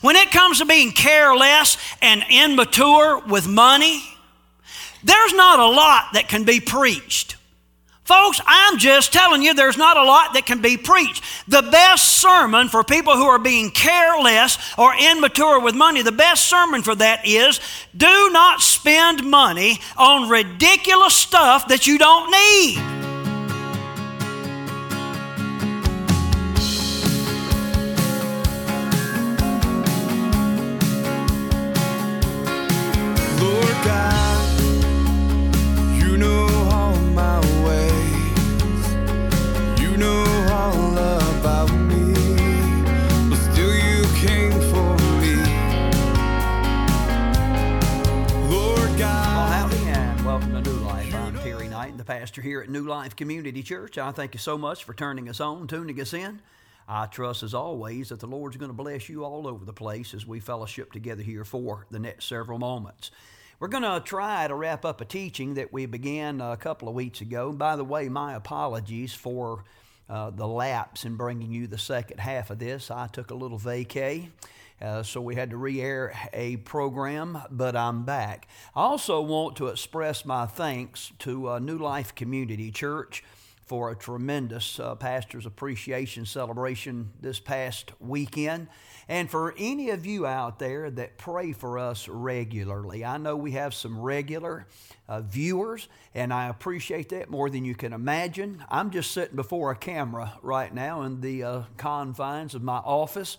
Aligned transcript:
When 0.00 0.16
it 0.16 0.30
comes 0.30 0.58
to 0.58 0.64
being 0.64 0.92
careless 0.92 1.76
and 2.00 2.24
immature 2.30 3.18
with 3.26 3.48
money, 3.48 4.02
there's 5.02 5.34
not 5.34 5.58
a 5.58 5.66
lot 5.66 6.12
that 6.14 6.28
can 6.28 6.44
be 6.44 6.60
preached. 6.60 7.36
Folks, 8.08 8.40
I'm 8.46 8.78
just 8.78 9.12
telling 9.12 9.42
you, 9.42 9.52
there's 9.52 9.76
not 9.76 9.98
a 9.98 10.02
lot 10.02 10.32
that 10.32 10.46
can 10.46 10.62
be 10.62 10.78
preached. 10.78 11.22
The 11.46 11.60
best 11.60 12.16
sermon 12.22 12.68
for 12.68 12.82
people 12.82 13.14
who 13.14 13.26
are 13.26 13.38
being 13.38 13.70
careless 13.70 14.56
or 14.78 14.94
immature 14.96 15.60
with 15.60 15.74
money, 15.74 16.00
the 16.00 16.10
best 16.10 16.48
sermon 16.48 16.82
for 16.82 16.94
that 16.94 17.26
is 17.26 17.60
do 17.94 18.30
not 18.30 18.62
spend 18.62 19.28
money 19.28 19.78
on 19.98 20.30
ridiculous 20.30 21.16
stuff 21.16 21.68
that 21.68 21.86
you 21.86 21.98
don't 21.98 22.30
need. 22.30 22.97
Pastor 52.28 52.42
here 52.42 52.60
at 52.60 52.68
New 52.68 52.84
Life 52.84 53.16
Community 53.16 53.62
Church. 53.62 53.96
I 53.96 54.12
thank 54.12 54.34
you 54.34 54.38
so 54.38 54.58
much 54.58 54.84
for 54.84 54.92
turning 54.92 55.30
us 55.30 55.40
on, 55.40 55.66
tuning 55.66 55.98
us 55.98 56.12
in. 56.12 56.42
I 56.86 57.06
trust, 57.06 57.42
as 57.42 57.54
always, 57.54 58.10
that 58.10 58.20
the 58.20 58.26
Lord's 58.26 58.58
going 58.58 58.68
to 58.68 58.76
bless 58.76 59.08
you 59.08 59.24
all 59.24 59.48
over 59.48 59.64
the 59.64 59.72
place 59.72 60.12
as 60.12 60.26
we 60.26 60.38
fellowship 60.38 60.92
together 60.92 61.22
here 61.22 61.42
for 61.46 61.86
the 61.90 61.98
next 61.98 62.26
several 62.26 62.58
moments. 62.58 63.10
We're 63.58 63.68
going 63.68 63.82
to 63.82 64.02
try 64.04 64.46
to 64.46 64.54
wrap 64.54 64.84
up 64.84 65.00
a 65.00 65.06
teaching 65.06 65.54
that 65.54 65.72
we 65.72 65.86
began 65.86 66.42
a 66.42 66.58
couple 66.58 66.86
of 66.86 66.94
weeks 66.94 67.22
ago. 67.22 67.50
By 67.50 67.76
the 67.76 67.84
way, 67.84 68.10
my 68.10 68.34
apologies 68.34 69.14
for 69.14 69.64
uh, 70.10 70.28
the 70.28 70.46
lapse 70.46 71.06
in 71.06 71.16
bringing 71.16 71.50
you 71.50 71.66
the 71.66 71.78
second 71.78 72.20
half 72.20 72.50
of 72.50 72.58
this. 72.58 72.90
I 72.90 73.06
took 73.06 73.30
a 73.30 73.34
little 73.34 73.58
vacay. 73.58 74.28
Uh, 74.80 75.02
so 75.02 75.20
we 75.20 75.34
had 75.34 75.50
to 75.50 75.56
re 75.56 75.80
air 75.80 76.12
a 76.32 76.56
program, 76.58 77.38
but 77.50 77.74
I'm 77.74 78.04
back. 78.04 78.46
I 78.76 78.82
also 78.82 79.20
want 79.20 79.56
to 79.56 79.66
express 79.66 80.24
my 80.24 80.46
thanks 80.46 81.12
to 81.20 81.50
uh, 81.50 81.58
New 81.58 81.78
Life 81.78 82.14
Community 82.14 82.70
Church 82.70 83.24
for 83.68 83.90
a 83.90 83.94
tremendous 83.94 84.80
uh, 84.80 84.94
pastor's 84.94 85.44
appreciation 85.44 86.24
celebration 86.24 87.10
this 87.20 87.38
past 87.38 87.92
weekend. 88.00 88.68
And 89.08 89.30
for 89.30 89.54
any 89.58 89.90
of 89.90 90.06
you 90.06 90.26
out 90.26 90.58
there 90.58 90.90
that 90.90 91.18
pray 91.18 91.52
for 91.52 91.78
us 91.78 92.08
regularly, 92.08 93.04
I 93.04 93.18
know 93.18 93.36
we 93.36 93.52
have 93.52 93.74
some 93.74 94.00
regular 94.00 94.66
uh, 95.06 95.20
viewers, 95.20 95.88
and 96.14 96.32
I 96.32 96.48
appreciate 96.48 97.10
that 97.10 97.30
more 97.30 97.50
than 97.50 97.64
you 97.64 97.74
can 97.74 97.92
imagine. 97.92 98.64
I'm 98.70 98.90
just 98.90 99.10
sitting 99.10 99.36
before 99.36 99.70
a 99.70 99.76
camera 99.76 100.38
right 100.40 100.72
now 100.72 101.02
in 101.02 101.20
the 101.20 101.42
uh, 101.42 101.62
confines 101.76 102.54
of 102.54 102.62
my 102.62 102.78
office 102.78 103.36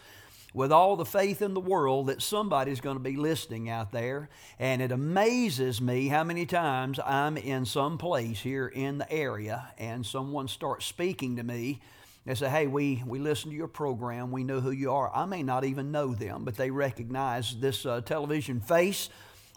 with 0.53 0.71
all 0.71 0.95
the 0.95 1.05
faith 1.05 1.41
in 1.41 1.53
the 1.53 1.59
world 1.59 2.07
that 2.07 2.21
somebody's 2.21 2.81
going 2.81 2.95
to 2.95 3.03
be 3.03 3.15
listening 3.15 3.69
out 3.69 3.91
there. 3.91 4.29
And 4.57 4.81
it 4.81 4.91
amazes 4.91 5.79
me 5.79 6.07
how 6.07 6.23
many 6.23 6.45
times 6.45 6.99
I'm 7.05 7.37
in 7.37 7.65
some 7.65 7.97
place 7.97 8.39
here 8.39 8.67
in 8.67 8.97
the 8.97 9.11
area 9.11 9.73
and 9.77 10.05
someone 10.05 10.47
starts 10.47 10.85
speaking 10.85 11.35
to 11.35 11.43
me. 11.43 11.79
They 12.25 12.35
say, 12.35 12.49
Hey, 12.49 12.67
we, 12.67 13.03
we 13.05 13.19
listen 13.19 13.51
to 13.51 13.55
your 13.55 13.67
program. 13.67 14.31
We 14.31 14.43
know 14.43 14.59
who 14.59 14.71
you 14.71 14.91
are. 14.91 15.11
I 15.15 15.25
may 15.25 15.43
not 15.43 15.63
even 15.63 15.91
know 15.91 16.13
them, 16.13 16.43
but 16.43 16.55
they 16.57 16.71
recognize 16.71 17.55
this 17.59 17.85
uh, 17.85 18.01
television 18.01 18.59
face 18.59 19.09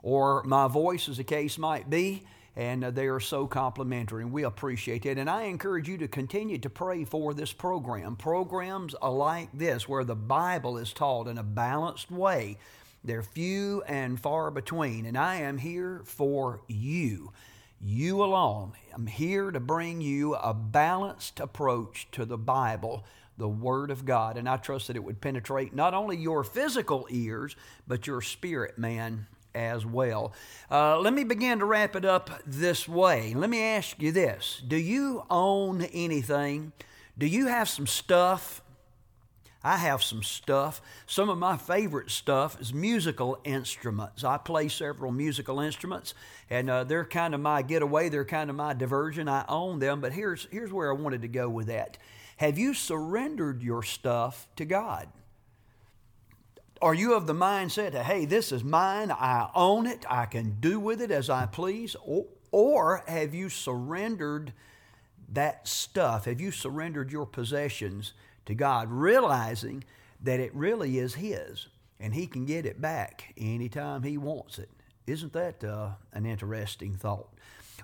or 0.03 0.43
my 0.45 0.69
voice, 0.69 1.09
as 1.09 1.17
the 1.17 1.25
case 1.25 1.59
might 1.59 1.89
be 1.89 2.25
and 2.56 2.84
uh, 2.84 2.91
they 2.91 3.06
are 3.06 3.20
so 3.20 3.47
complimentary, 3.47 4.22
and 4.22 4.32
we 4.32 4.44
appreciate 4.44 5.06
it. 5.06 5.19
And 5.19 5.31
I 5.31 5.44
encourage 5.44 5.88
you 5.88 5.99
to 5.99 6.09
continue 6.09 6.59
to 6.59 6.71
pray 6.71 7.04
for 7.04 7.32
this 7.32 7.53
program. 7.53 8.16
Programs 8.16 8.94
like 9.03 9.49
this, 9.53 9.88
where 9.88 10.04
the 10.04 10.15
Bible 10.15 10.77
is 10.77 10.93
taught 10.93 11.28
in 11.28 11.38
a 11.38 11.43
balanced 11.43 12.10
way, 12.10 12.59
they're 13.04 13.22
few 13.22 13.82
and 13.88 14.21
far 14.21 14.50
between, 14.50 15.06
and 15.06 15.16
I 15.16 15.37
am 15.37 15.59
here 15.59 16.03
for 16.04 16.60
you. 16.69 17.32
You 17.81 18.22
alone. 18.22 18.75
I'm 18.94 19.09
here 19.09 19.50
to 19.50 19.59
bring 19.59 20.00
you 20.00 20.34
a 20.34 20.54
balanced 20.54 21.41
approach 21.41 22.06
to 22.12 22.25
the 22.25 22.38
Bible, 22.38 23.04
the 23.37 23.48
Word 23.48 23.91
of 23.91 24.04
God. 24.04 24.37
And 24.37 24.48
I 24.48 24.56
trust 24.56 24.87
that 24.87 24.94
it 24.94 25.03
would 25.03 25.21
penetrate 25.21 25.75
not 25.75 25.93
only 25.93 26.16
your 26.16 26.44
physical 26.44 27.09
ears, 27.10 27.56
but 27.88 28.06
your 28.06 28.21
spirit, 28.21 28.78
man, 28.78 29.27
as 29.55 29.85
well. 29.85 30.33
Uh, 30.71 30.99
let 30.99 31.13
me 31.13 31.25
begin 31.25 31.59
to 31.59 31.65
wrap 31.65 31.97
it 31.97 32.05
up 32.05 32.31
this 32.47 32.89
way. 32.89 33.35
Let 33.35 33.51
me 33.51 33.63
ask 33.63 34.01
you 34.01 34.13
this 34.13 34.63
Do 34.67 34.77
you 34.77 35.25
own 35.31 35.83
anything? 35.83 36.73
Do 37.19 37.27
you 37.27 37.47
have 37.47 37.69
some 37.69 37.87
stuff? 37.87 38.63
I 39.65 39.77
have 39.77 40.03
some 40.03 40.23
stuff. 40.25 40.83
Some 41.07 41.29
of 41.29 41.39
my 41.39 41.57
favorite 41.57 42.11
stuff 42.11 42.61
is 42.61 42.75
musical 42.75 43.39
instruments. 43.45 44.25
I 44.25 44.37
play 44.39 44.69
several 44.69 45.13
musical 45.13 45.61
instruments, 45.61 46.15
and 46.51 46.69
uh, 46.69 46.84
they're 46.84 47.05
kind 47.05 47.33
of 47.33 47.41
my 47.41 47.63
getaway. 47.63 48.09
They're 48.09 48.25
kind 48.25 48.51
of 48.51 48.57
my 48.57 48.75
diversion. 48.75 49.29
I 49.29 49.45
own 49.49 49.79
them, 49.79 50.01
but 50.01 50.13
here's, 50.13 50.49
here's 50.51 50.73
where 50.73 50.91
I 50.91 50.97
wanted 50.97 51.23
to 51.23 51.29
go 51.29 51.49
with 51.49 51.69
that. 51.69 51.97
Have 52.39 52.59
you 52.59 52.75
surrendered 52.75 53.63
your 53.63 53.84
stuff 53.84 54.49
to 54.57 54.65
God? 54.65 55.07
Are 56.82 56.94
you 56.94 57.15
of 57.15 57.28
the 57.28 57.32
mindset 57.32 57.93
that, 57.93 58.06
hey, 58.06 58.25
this 58.25 58.50
is 58.50 58.65
mine, 58.65 59.12
I 59.12 59.48
own 59.54 59.87
it, 59.87 60.04
I 60.10 60.26
can 60.26 60.56
do 60.59 60.81
with 60.81 61.00
it 61.00 61.12
as 61.12 61.31
I 61.31 61.47
please? 61.47 61.94
Or, 62.04 62.26
or 62.50 63.04
have 63.06 63.32
you 63.32 63.48
surrendered 63.50 64.53
that 65.28 65.69
stuff? 65.69 66.25
Have 66.25 66.41
you 66.41 66.50
surrendered 66.50 67.12
your 67.12 67.25
possessions 67.25 68.15
to 68.47 68.56
God, 68.56 68.91
realizing 68.91 69.84
that 70.21 70.41
it 70.41 70.53
really 70.56 70.98
is 70.98 71.15
His 71.15 71.69
and 72.00 72.12
He 72.12 72.26
can 72.26 72.47
get 72.47 72.66
it 72.66 72.81
back 72.81 73.32
anytime 73.37 74.03
He 74.03 74.19
wants 74.19 74.59
it? 74.59 74.69
Isn't 75.06 75.32
that 75.34 75.62
uh, 75.62 75.91
an 76.12 76.26
interesting 76.26 76.97
thought? 76.97 77.28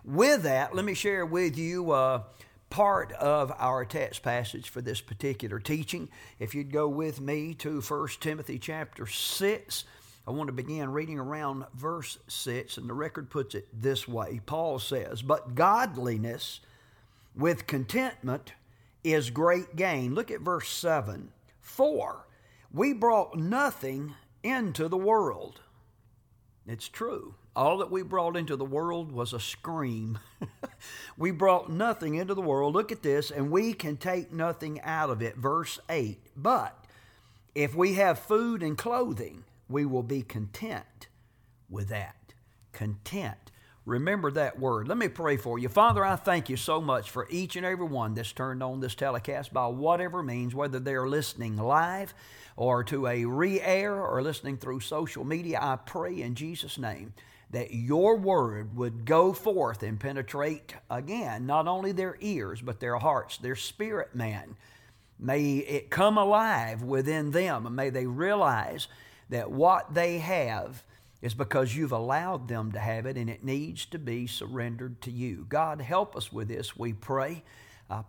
With 0.05 0.43
that, 0.43 0.75
let 0.75 0.85
me 0.85 0.95
share 0.95 1.25
with 1.25 1.57
you. 1.57 1.93
Uh, 1.93 2.23
part 2.71 3.13
of 3.13 3.53
our 3.59 3.85
text 3.85 4.23
passage 4.23 4.69
for 4.69 4.81
this 4.81 5.01
particular 5.01 5.59
teaching. 5.59 6.09
If 6.39 6.55
you'd 6.55 6.73
go 6.73 6.89
with 6.89 7.21
me 7.21 7.55
to 7.55 7.81
1 7.81 8.09
Timothy 8.21 8.59
chapter 8.59 9.07
6, 9.07 9.85
I 10.27 10.31
want 10.31 10.49
to 10.49 10.53
begin 10.53 10.93
reading 10.93 11.19
around 11.19 11.65
verse 11.75 12.19
6, 12.29 12.77
and 12.77 12.89
the 12.89 12.95
record 12.95 13.31
puts 13.31 13.55
it 13.55 13.69
this 13.73 14.07
way 14.07 14.41
Paul 14.45 14.79
says, 14.79 15.23
But 15.23 15.55
godliness 15.55 16.61
with 17.35 17.67
contentment 17.67 18.53
is 19.03 19.31
great 19.31 19.77
gain. 19.77 20.15
Look 20.15 20.31
at 20.31 20.41
verse 20.41 20.69
7. 20.69 21.33
For 21.61 22.27
we 22.73 22.93
brought 22.93 23.39
nothing 23.39 24.15
into 24.43 24.89
the 24.89 24.99
world. 24.99 25.61
It's 26.67 26.89
true. 26.89 27.35
All 27.59 27.79
that 27.79 27.91
we 27.91 28.03
brought 28.03 28.37
into 28.37 28.55
the 28.55 28.65
world 28.65 29.11
was 29.11 29.33
a 29.33 29.41
scream. 29.41 30.21
we 31.19 31.33
brought 31.33 31.69
nothing 31.69 32.15
into 32.15 32.33
the 32.33 32.41
world. 32.41 32.73
Look 32.73 32.93
at 32.93 33.03
this, 33.03 33.33
and 33.33 33.51
we 33.51 33.73
can 33.73 33.97
take 33.97 34.33
nothing 34.33 34.81
out 34.83 35.11
of 35.11 35.23
it. 35.23 35.37
Verse 35.37 35.81
8. 35.91 36.21
But 36.37 36.85
if 37.57 37.75
we 37.75 37.95
have 37.95 38.21
food 38.21 38.63
and 38.63 38.79
clothing, 38.79 39.43
we 39.69 39.85
will 39.85 40.05
be 40.05 40.23
content 40.23 41.09
with 41.69 41.89
that. 41.89 42.35
Content. 42.71 43.51
Remember 43.85 44.31
that 44.31 44.61
word. 44.61 44.87
Let 44.87 44.97
me 44.97 45.09
pray 45.09 45.37
for 45.37 45.59
you. 45.59 45.69
Father, 45.69 46.05
I 46.05 46.15
thank 46.15 46.49
you 46.49 46.57
so 46.57 46.81
much 46.81 47.11
for 47.11 47.27
each 47.29 47.57
and 47.57 47.67
every 47.67 47.87
one 47.87 48.15
that's 48.15 48.31
turned 48.31 48.63
on 48.63 48.79
this 48.79 48.95
telecast 48.95 49.53
by 49.53 49.67
whatever 49.67 50.23
means, 50.23 50.55
whether 50.55 50.79
they're 50.79 51.09
listening 51.09 51.57
live 51.57 52.15
or 52.55 52.85
to 52.85 53.09
a 53.09 53.25
re 53.25 53.61
air 53.61 54.01
or 54.01 54.23
listening 54.23 54.59
through 54.59 54.79
social 54.79 55.25
media. 55.25 55.59
I 55.61 55.75
pray 55.75 56.21
in 56.21 56.37
Jesus' 56.37 56.79
name 56.79 57.15
that 57.51 57.73
your 57.73 58.17
word 58.17 58.77
would 58.77 59.05
go 59.05 59.33
forth 59.33 59.83
and 59.83 59.99
penetrate 59.99 60.75
again, 60.91 61.47
not 61.47 61.67
only 61.67 61.93
their 61.93 62.17
ears, 62.21 62.61
but 62.61 62.81
their 62.81 62.97
hearts, 62.97 63.39
their 63.39 63.57
spirit 63.57 64.15
man. 64.15 64.57
May 65.19 65.57
it 65.57 65.91
come 65.91 66.19
alive 66.19 66.83
within 66.83 67.31
them, 67.31 67.67
and 67.67 67.75
may 67.75 67.91
they 67.91 68.07
realize 68.07 68.87
that 69.31 69.51
what 69.51 69.95
they 69.95 70.19
have 70.19 70.85
is 71.21 71.35
because 71.35 71.75
you've 71.75 71.93
allowed 71.93 72.49
them 72.49 72.71
to 72.73 72.79
have 72.79 73.07
it 73.07 73.17
and 73.17 73.29
it 73.29 73.43
needs 73.43 73.87
to 73.87 73.99
be 73.99 74.27
surrendered 74.27 75.01
to 75.01 75.11
you. 75.11 75.47
God, 75.49 75.81
help 75.81 76.15
us 76.17 76.33
with 76.33 76.49
this, 76.49 76.77
we 76.77 76.93
pray. 76.93 77.43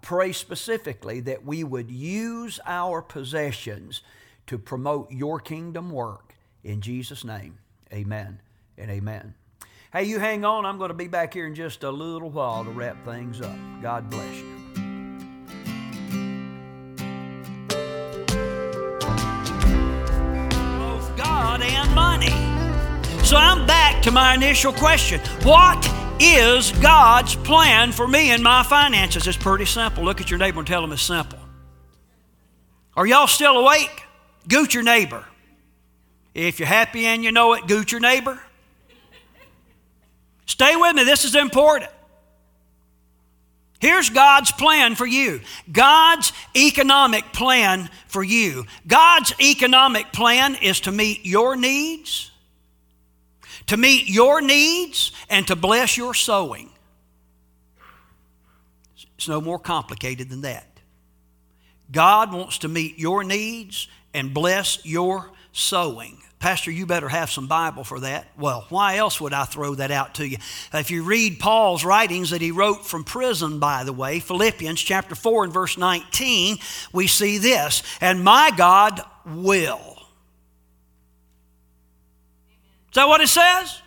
Pray 0.02 0.34
specifically 0.34 1.22
that 1.22 1.46
we 1.46 1.64
would 1.64 1.90
use 1.90 2.60
our 2.66 3.02
possessions 3.02 4.02
to 4.48 4.58
promote 4.60 5.12
your 5.12 5.40
kingdom 5.40 5.90
work. 5.90 6.36
In 6.64 6.82
Jesus' 6.82 7.24
name, 7.24 7.58
amen 7.92 8.42
and 8.80 8.90
amen. 8.90 9.34
Hey, 9.92 10.04
you 10.04 10.20
hang 10.20 10.46
on. 10.46 10.66
I'm 10.66 10.78
going 10.78 10.90
to 10.90 10.94
be 10.94 11.08
back 11.08 11.34
here 11.34 11.48
in 11.48 11.56
just 11.56 11.84
a 11.84 11.90
little 11.90 12.30
while 12.30 12.64
to 12.64 12.70
wrap 12.70 13.04
things 13.06 13.42
up. 13.42 13.56
God 13.82 14.10
bless 14.10 14.38
you. 14.38 14.60
Hello, 21.18 21.96
money. 21.96 22.30
So 23.24 23.36
I'm 23.36 23.66
back 23.66 24.04
to 24.04 24.12
my 24.12 24.36
initial 24.36 24.74
question 24.74 25.20
What 25.44 25.92
is 26.20 26.72
God's 26.74 27.36
plan 27.36 27.92
for 27.92 28.08
me 28.08 28.32
and 28.32 28.44
my 28.44 28.62
finances? 28.62 29.26
It's 29.28 29.38
pretty 29.38 29.66
simple. 29.66 30.04
Look 30.04 30.22
at 30.22 30.30
your 30.30 30.38
neighbor 30.38 30.60
and 30.60 30.68
tell 30.68 30.84
him 30.84 30.92
it's 30.92 31.02
simple. 31.02 31.40
Are 32.96 33.08
y'all 33.08 33.28
still 33.28 33.58
awake? 33.58 34.04
Goot 34.48 34.74
your 34.74 34.84
neighbor. 34.84 35.26
If 36.34 36.60
you're 36.60 36.68
happy 36.68 37.06
and 37.06 37.24
you 37.24 37.32
know 37.32 37.54
it, 37.54 37.68
goot 37.68 37.92
your 37.92 38.02
neighbor. 38.02 38.40
Stay 40.50 40.76
with 40.76 40.96
me, 40.96 41.04
this 41.04 41.26
is 41.26 41.36
important. 41.36 41.92
Here's 43.80 44.10
God's 44.10 44.52
plan 44.52 44.96
for 44.96 45.06
you 45.06 45.42
God's 45.72 46.34
economic 46.58 47.32
plan 47.34 47.88
for 48.08 48.24
you. 48.24 48.66
God's 48.88 49.32
economic 49.40 50.12
plan 50.12 50.56
is 50.56 50.80
to 50.82 50.92
meet 50.92 51.24
your 51.24 51.56
needs, 51.56 52.32
to 53.68 53.78
meet 53.78 54.10
your 54.10 54.42
needs, 54.42 55.12
and 55.30 55.46
to 55.48 55.56
bless 55.56 55.96
your 55.96 56.16
sowing. 56.16 56.72
It's 59.18 59.28
no 59.28 59.42
more 59.42 59.60
complicated 59.60 60.30
than 60.30 60.42
that. 60.42 60.66
God 61.92 62.34
wants 62.34 62.58
to 62.60 62.68
meet 62.68 62.98
your 62.98 63.24
needs 63.24 63.88
and 64.16 64.34
bless 64.34 64.84
your 64.84 65.30
sowing. 65.52 66.24
Pastor, 66.40 66.72
you 66.72 66.86
better 66.86 67.10
have 67.10 67.30
some 67.30 67.48
Bible 67.48 67.84
for 67.84 68.00
that. 68.00 68.26
Well, 68.38 68.66
why 68.70 68.96
else 68.96 69.20
would 69.20 69.34
I 69.34 69.44
throw 69.44 69.76
that 69.76 69.92
out 69.92 70.16
to 70.16 70.28
you? 70.28 70.38
If 70.74 70.90
you 70.90 71.04
read 71.04 71.38
Paul's 71.38 71.84
writings 71.84 72.30
that 72.30 72.40
he 72.40 72.52
wrote 72.52 72.86
from 72.86 73.04
prison, 73.04 73.60
by 73.60 73.84
the 73.84 73.92
way, 73.92 74.22
Philippians 74.22 74.82
chapter 74.82 75.16
4 75.16 75.44
and 75.44 75.54
verse 75.54 75.78
19, 75.78 76.58
we 76.94 77.08
see 77.08 77.40
this, 77.40 77.84
and 78.00 78.24
my 78.24 78.52
God 78.56 79.02
will. 79.26 79.98
Is 82.88 82.96
that 82.96 83.10
what 83.10 83.20
it 83.20 83.28
says? 83.28 83.82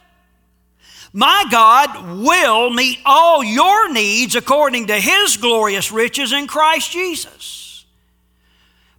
My 1.15 1.47
God 1.51 2.19
will 2.19 2.69
meet 2.69 2.99
all 3.07 3.43
your 3.43 3.91
needs 3.91 4.37
according 4.37 4.89
to 4.89 5.01
his 5.01 5.39
glorious 5.39 5.91
riches 5.91 6.33
in 6.33 6.47
Christ 6.47 6.93
Jesus. 6.93 7.87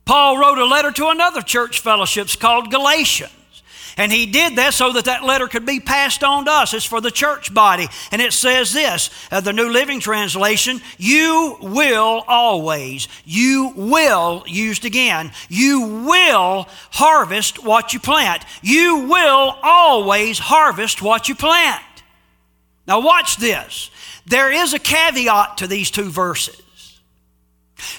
Paul 0.06 0.40
wrote 0.40 0.58
a 0.58 0.66
letter 0.66 0.92
to 0.92 1.10
another 1.10 1.42
church 1.42 1.80
fellowships 1.80 2.36
called 2.36 2.72
Galatians. 2.72 3.32
And 3.98 4.12
he 4.12 4.26
did 4.26 4.56
that 4.56 4.74
so 4.74 4.92
that 4.94 5.06
that 5.06 5.24
letter 5.24 5.48
could 5.48 5.66
be 5.66 5.80
passed 5.80 6.24
on 6.24 6.46
to 6.46 6.52
us. 6.52 6.74
It's 6.74 6.86
for 6.86 7.00
the 7.00 7.12
church 7.12 7.54
body. 7.54 7.88
And 8.12 8.22
it 8.22 8.34
says 8.34 8.74
this 8.74 9.10
uh, 9.32 9.42
the 9.42 9.54
New 9.54 9.70
Living 9.70 10.00
Translation 10.00 10.82
you 10.98 11.58
will 11.62 12.24
always, 12.28 13.08
you 13.26 13.74
will, 13.76 14.44
used 14.48 14.86
again, 14.86 15.32
you 15.50 16.06
will 16.08 16.68
harvest 16.92 17.64
what 17.64 17.94
you 17.94 18.00
plant. 18.00 18.44
You 18.62 19.08
will 19.08 19.58
always 19.62 20.40
harvest 20.40 21.02
what 21.02 21.30
you 21.30 21.36
plant. 21.36 21.84
Now, 22.88 23.00
watch 23.00 23.38
this. 23.38 23.92
There 24.26 24.52
is 24.52 24.74
a 24.74 24.80
caveat 24.80 25.58
to 25.58 25.68
these 25.68 25.92
two 25.92 26.10
verses. 26.10 26.63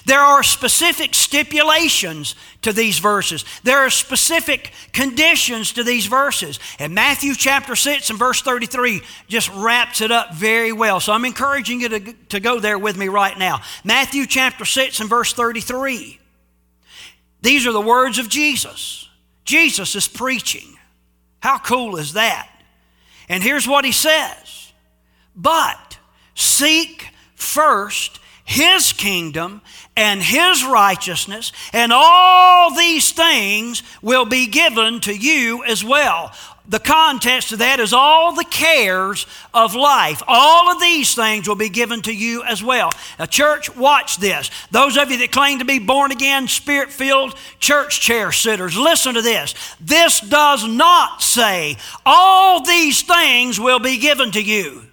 There 0.05 0.19
are 0.19 0.43
specific 0.43 1.13
stipulations 1.13 2.35
to 2.61 2.73
these 2.73 2.99
verses. 2.99 3.45
There 3.63 3.79
are 3.79 3.89
specific 3.89 4.71
conditions 4.91 5.73
to 5.73 5.83
these 5.83 6.05
verses. 6.05 6.59
And 6.79 6.93
Matthew 6.93 7.35
chapter 7.35 7.75
6 7.75 8.09
and 8.09 8.19
verse 8.19 8.41
33 8.41 9.01
just 9.27 9.49
wraps 9.53 10.01
it 10.01 10.11
up 10.11 10.33
very 10.33 10.71
well. 10.71 10.99
So 10.99 11.13
I'm 11.13 11.25
encouraging 11.25 11.81
you 11.81 11.89
to, 11.89 12.13
to 12.29 12.39
go 12.39 12.59
there 12.59 12.79
with 12.79 12.97
me 12.97 13.07
right 13.07 13.37
now. 13.37 13.61
Matthew 13.83 14.25
chapter 14.25 14.65
6 14.65 14.99
and 14.99 15.09
verse 15.09 15.33
33. 15.33 16.19
These 17.41 17.67
are 17.67 17.73
the 17.73 17.81
words 17.81 18.17
of 18.17 18.29
Jesus. 18.29 19.07
Jesus 19.43 19.95
is 19.95 20.07
preaching. 20.07 20.77
How 21.39 21.59
cool 21.59 21.97
is 21.97 22.13
that? 22.13 22.49
And 23.29 23.43
here's 23.43 23.67
what 23.67 23.85
he 23.85 23.91
says 23.91 24.73
But 25.35 25.97
seek 26.33 27.09
first 27.35 28.19
his 28.45 28.93
kingdom 28.93 29.61
and 29.97 30.21
His 30.21 30.63
righteousness, 30.63 31.51
and 31.73 31.91
all 31.91 32.75
these 32.75 33.11
things 33.11 33.81
will 34.03 34.25
be 34.25 34.45
given 34.45 34.99
to 35.01 35.13
you 35.13 35.63
as 35.63 35.83
well. 35.83 36.31
The 36.67 36.79
context 36.79 37.51
of 37.51 37.59
that 37.59 37.79
is 37.79 37.91
all 37.91 38.33
the 38.33 38.45
cares 38.45 39.25
of 39.53 39.75
life. 39.75 40.21
All 40.27 40.71
of 40.71 40.79
these 40.79 41.13
things 41.13 41.47
will 41.47 41.55
be 41.55 41.69
given 41.69 42.03
to 42.03 42.13
you 42.13 42.43
as 42.43 42.63
well. 42.63 42.91
Now, 43.19 43.25
church, 43.25 43.75
watch 43.75 44.17
this. 44.17 44.49
Those 44.71 44.97
of 44.97 45.11
you 45.11 45.17
that 45.17 45.31
claim 45.31 45.59
to 45.59 45.65
be 45.65 45.79
born 45.79 46.11
again, 46.11 46.47
spirit 46.47 46.91
filled 46.91 47.35
church 47.59 47.99
chair 47.99 48.31
sitters, 48.31 48.77
listen 48.77 49.15
to 49.15 49.21
this. 49.21 49.53
This 49.81 50.19
does 50.19 50.67
not 50.67 51.21
say 51.21 51.77
all 52.05 52.63
these 52.63 53.01
things 53.01 53.59
will 53.59 53.79
be 53.79 53.97
given 53.97 54.31
to 54.31 54.41
you. 54.41 54.83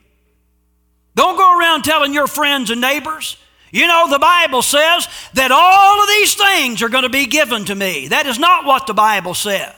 Don't 1.14 1.36
go 1.36 1.58
around 1.58 1.82
telling 1.84 2.14
your 2.14 2.26
friends 2.26 2.70
and 2.70 2.80
neighbors 2.80 3.36
you 3.72 3.86
know, 3.86 4.08
the 4.08 4.18
Bible 4.18 4.60
says 4.60 5.08
that 5.32 5.50
all 5.50 6.02
of 6.02 6.08
these 6.08 6.34
things 6.34 6.82
are 6.82 6.90
going 6.90 7.04
to 7.04 7.08
be 7.08 7.26
given 7.26 7.64
to 7.64 7.74
me. 7.74 8.08
That 8.08 8.26
is 8.26 8.38
not 8.38 8.66
what 8.66 8.86
the 8.86 8.94
Bible 8.94 9.34
says. 9.34 9.74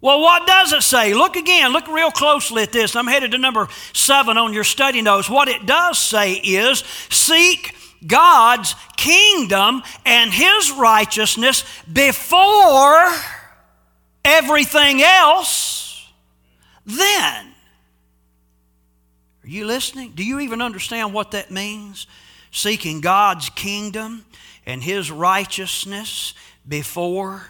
Well, 0.00 0.20
what 0.20 0.46
does 0.46 0.72
it 0.72 0.82
say? 0.82 1.14
Look 1.14 1.34
again, 1.34 1.72
look 1.72 1.88
real 1.88 2.10
closely 2.10 2.62
at 2.62 2.70
this. 2.70 2.94
I'm 2.94 3.06
headed 3.06 3.32
to 3.32 3.38
number 3.38 3.68
seven 3.92 4.36
on 4.36 4.52
your 4.52 4.64
study 4.64 5.02
notes. 5.02 5.28
What 5.28 5.48
it 5.48 5.66
does 5.66 5.98
say 5.98 6.34
is 6.34 6.84
seek 7.10 7.74
God's 8.06 8.76
kingdom 8.96 9.82
and 10.04 10.30
his 10.30 10.70
righteousness 10.72 11.64
before 11.90 13.10
everything 14.24 15.02
else, 15.02 16.06
then. 16.84 17.46
Are 19.42 19.48
you 19.48 19.66
listening? 19.66 20.12
Do 20.14 20.22
you 20.22 20.40
even 20.40 20.60
understand 20.60 21.12
what 21.14 21.30
that 21.30 21.50
means? 21.50 22.06
Seeking 22.50 23.00
God's 23.00 23.50
kingdom 23.50 24.24
and 24.66 24.82
His 24.82 25.10
righteousness 25.10 26.34
before 26.66 27.42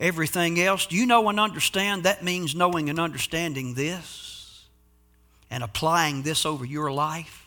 everything 0.00 0.60
else. 0.60 0.86
Do 0.86 0.96
you 0.96 1.06
know 1.06 1.28
and 1.28 1.38
understand? 1.38 2.04
That 2.04 2.24
means 2.24 2.54
knowing 2.54 2.90
and 2.90 2.98
understanding 2.98 3.74
this 3.74 4.64
and 5.50 5.62
applying 5.62 6.22
this 6.22 6.44
over 6.44 6.64
your 6.64 6.92
life. 6.92 7.46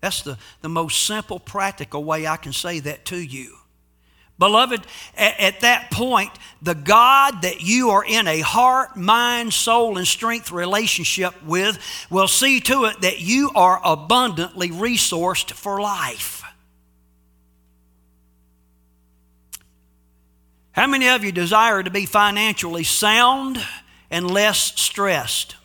That's 0.00 0.22
the, 0.22 0.38
the 0.62 0.68
most 0.68 1.06
simple, 1.06 1.38
practical 1.38 2.04
way 2.04 2.26
I 2.26 2.36
can 2.36 2.52
say 2.52 2.80
that 2.80 3.04
to 3.06 3.16
you. 3.16 3.56
Beloved, 4.40 4.80
at, 5.18 5.38
at, 5.38 5.60
that 5.60 5.90
point, 5.90 6.30
the 6.62 6.74
God 6.74 7.42
that 7.42 7.60
you 7.60 7.90
are 7.90 8.02
in 8.02 8.26
a 8.26 8.40
heart, 8.40 8.96
mind, 8.96 9.52
soul, 9.52 9.98
and 9.98 10.06
strength 10.06 10.50
relationship 10.50 11.34
with 11.44 11.78
will 12.08 12.26
see 12.26 12.58
to 12.60 12.86
it 12.86 13.02
that 13.02 13.20
you 13.20 13.50
are 13.54 13.78
abundantly 13.84 14.70
resourced 14.70 15.52
for 15.52 15.78
life. 15.78 16.42
How 20.72 20.86
many 20.86 21.10
of 21.10 21.22
you 21.22 21.32
desire 21.32 21.82
to 21.82 21.90
be 21.90 22.06
financially 22.06 22.84
sound 22.84 23.62
and 24.10 24.30
less 24.30 24.80
stressed? 24.80 25.56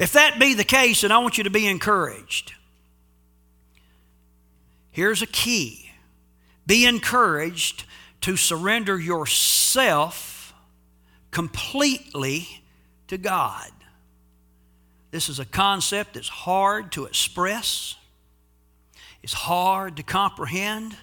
If 0.00 0.14
that 0.14 0.40
be 0.40 0.54
the 0.54 0.64
case, 0.64 1.02
then 1.02 1.12
I 1.12 1.18
want 1.18 1.38
you 1.38 1.44
to 1.44 1.50
be 1.50 1.68
encouraged. 1.68 2.54
Here's 4.90 5.22
a 5.22 5.26
key 5.26 5.90
be 6.66 6.86
encouraged 6.86 7.84
to 8.20 8.36
surrender 8.36 8.98
yourself 8.98 10.54
completely 11.30 12.62
to 13.08 13.18
God. 13.18 13.70
This 15.10 15.28
is 15.28 15.40
a 15.40 15.44
concept 15.44 16.14
that's 16.14 16.28
hard 16.28 16.92
to 16.92 17.06
express, 17.06 17.96
it's 19.22 19.32
hard 19.32 19.96
to 19.96 20.02
comprehend 20.02 20.96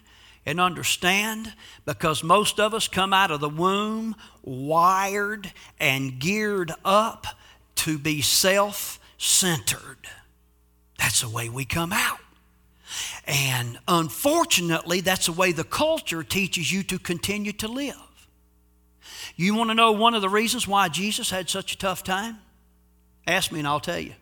and 0.46 0.62
understand 0.62 1.54
because 1.86 2.24
most 2.24 2.58
of 2.58 2.74
us 2.74 2.88
come 2.88 3.12
out 3.12 3.32
of 3.32 3.42
the 3.42 3.50
womb 3.50 4.16
wired 4.44 5.52
and 5.78 6.20
geared 6.20 6.72
up 6.86 7.28
to 7.76 8.00
be 8.00 8.22
self 8.22 8.98
centered. 9.18 10.08
That's 10.98 11.22
the 11.22 11.30
way 11.30 11.50
we 11.50 11.66
come 11.66 11.92
out. 11.92 12.20
And 13.26 13.80
unfortunately, 13.88 15.02
that's 15.02 15.26
the 15.26 15.32
way 15.32 15.52
the 15.52 15.64
culture 15.64 16.24
teaches 16.24 16.72
you 16.72 16.84
to 16.84 17.00
continue 17.00 17.52
to 17.54 17.68
live. 17.68 17.96
You 19.36 19.56
want 19.56 19.70
to 19.70 19.76
know 19.76 19.92
one 19.92 20.16
of 20.16 20.22
the 20.22 20.30
reasons 20.30 20.68
why 20.68 20.90
Jesus 20.90 21.30
had 21.30 21.50
such 21.50 21.74
a 21.74 21.78
tough 21.78 22.04
time? 22.04 22.40
Ask 23.26 23.52
me 23.52 23.60
and 23.60 23.68
I'll 23.68 23.80
tell 23.80 24.00
you. 24.00 24.14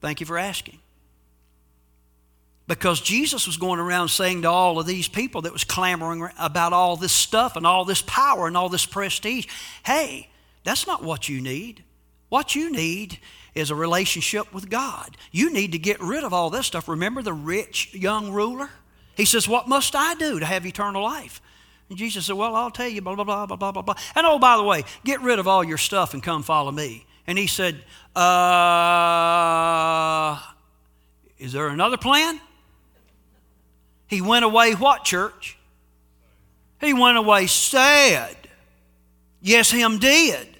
Thank 0.00 0.20
you 0.20 0.26
for 0.26 0.38
asking. 0.38 0.78
Because 2.66 3.00
Jesus 3.00 3.46
was 3.46 3.56
going 3.56 3.80
around 3.80 4.08
saying 4.08 4.42
to 4.42 4.50
all 4.50 4.78
of 4.78 4.86
these 4.86 5.08
people 5.08 5.42
that 5.42 5.52
was 5.52 5.64
clamoring 5.64 6.28
about 6.38 6.72
all 6.72 6.96
this 6.96 7.12
stuff 7.12 7.56
and 7.56 7.66
all 7.66 7.84
this 7.84 8.02
power 8.02 8.46
and 8.46 8.56
all 8.56 8.68
this 8.68 8.86
prestige, 8.86 9.46
hey, 9.84 10.28
that's 10.62 10.86
not 10.86 11.02
what 11.02 11.28
you 11.28 11.40
need. 11.40 11.82
What 12.30 12.54
you 12.54 12.72
need 12.72 13.18
is 13.54 13.70
a 13.70 13.74
relationship 13.74 14.54
with 14.54 14.70
God. 14.70 15.18
You 15.30 15.52
need 15.52 15.72
to 15.72 15.78
get 15.78 16.00
rid 16.00 16.24
of 16.24 16.32
all 16.32 16.48
this 16.48 16.66
stuff. 16.66 16.88
Remember 16.88 17.20
the 17.20 17.34
rich 17.34 17.92
young 17.92 18.32
ruler? 18.32 18.70
He 19.16 19.26
says, 19.26 19.46
What 19.46 19.68
must 19.68 19.94
I 19.94 20.14
do 20.14 20.40
to 20.40 20.46
have 20.46 20.64
eternal 20.64 21.02
life? 21.02 21.42
And 21.90 21.98
Jesus 21.98 22.24
said, 22.26 22.36
Well, 22.36 22.56
I'll 22.56 22.70
tell 22.70 22.88
you, 22.88 23.02
blah, 23.02 23.14
blah, 23.16 23.24
blah, 23.24 23.44
blah, 23.46 23.56
blah, 23.56 23.72
blah, 23.72 23.82
blah. 23.82 23.94
And 24.14 24.26
oh, 24.26 24.38
by 24.38 24.56
the 24.56 24.62
way, 24.62 24.84
get 25.04 25.20
rid 25.20 25.38
of 25.38 25.46
all 25.46 25.62
your 25.62 25.76
stuff 25.76 26.14
and 26.14 26.22
come 26.22 26.42
follow 26.42 26.70
me. 26.70 27.04
And 27.26 27.36
he 27.36 27.46
said, 27.46 27.82
Uh, 28.16 28.30
is 31.38 31.52
there 31.52 31.68
another 31.68 31.96
plan? 31.96 32.40
He 34.06 34.20
went 34.20 34.44
away, 34.44 34.72
what, 34.72 35.04
church? 35.04 35.56
He 36.80 36.92
went 36.94 37.16
away 37.18 37.46
sad. 37.46 38.36
Yes, 39.40 39.70
him 39.70 39.98
did. 39.98 40.46
Do 40.46 40.58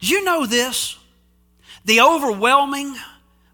you 0.00 0.24
know 0.24 0.46
this? 0.46 0.98
The 1.84 2.00
overwhelming 2.00 2.96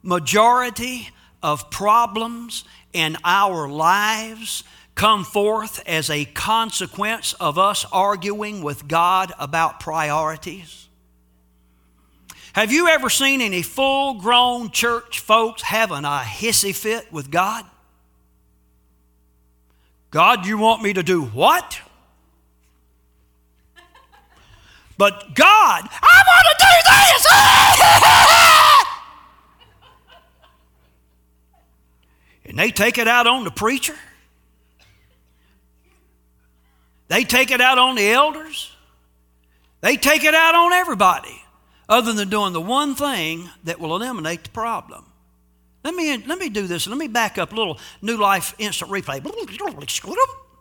majority 0.03 1.11
of 1.43 1.71
problems 1.71 2.65
in 2.93 3.17
our 3.25 3.69
lives 3.69 4.65
come 4.95 5.25
forth 5.25 5.83
as 5.87 6.11
a 6.11 6.25
consequence 6.25 7.33
of 7.35 7.59
us 7.59 7.87
arguing 7.93 8.63
with 8.63 8.87
God 8.87 9.33
about 9.39 9.81
priorities. 9.81 10.89
Have 12.53 12.71
you 12.71 12.89
ever 12.89 13.09
seen 13.09 13.41
any 13.41 13.63
full 13.63 14.15
grown 14.15 14.71
church 14.71 15.21
folks 15.21 15.63
having 15.63 16.05
a 16.05 16.21
hissy 16.23 16.75
fit 16.75 17.11
with 17.11 17.31
God? 17.31 17.65
God, 20.11 20.45
you 20.45 20.59
want 20.59 20.83
me 20.83 20.93
to 20.93 21.03
do 21.03 21.23
what? 21.23 21.81
But 25.03 25.35
God, 25.35 25.89
I 25.91 26.23
want 26.29 26.47
to 26.47 26.55
do 26.63 26.75
this! 26.87 27.27
and 32.47 32.57
they 32.57 32.71
take 32.71 32.99
it 32.99 33.09
out 33.09 33.27
on 33.27 33.43
the 33.43 33.51
preacher. 33.51 33.97
They 37.09 37.25
take 37.25 37.51
it 37.51 37.61
out 37.61 37.79
on 37.79 37.97
the 37.97 38.13
elders. 38.13 38.71
They 39.81 39.97
take 39.97 40.23
it 40.23 40.37
out 40.37 40.55
on 40.55 40.73
everybody 40.73 41.43
other 41.89 42.13
than 42.13 42.29
doing 42.29 42.53
the 42.53 42.61
one 42.61 42.95
thing 42.95 43.51
that 43.65 43.81
will 43.81 43.97
eliminate 43.97 44.45
the 44.45 44.51
problem. 44.51 45.05
Let 45.83 45.97
me, 45.97 46.17
let 46.17 46.39
me 46.39 46.49
do 46.49 46.69
this. 46.69 46.87
Let 46.87 46.97
me 46.97 47.09
back 47.09 47.39
up 47.39 47.53
a 47.53 47.57
little 47.57 47.81
New 48.03 48.19
Life 48.19 48.55
instant 48.57 48.93
replay. 48.93 49.21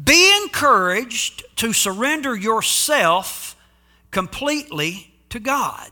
Be 0.00 0.36
encouraged 0.42 1.44
to 1.56 1.72
surrender 1.72 2.34
yourself 2.34 3.56
completely 4.10 5.12
to 5.30 5.38
God. 5.40 5.90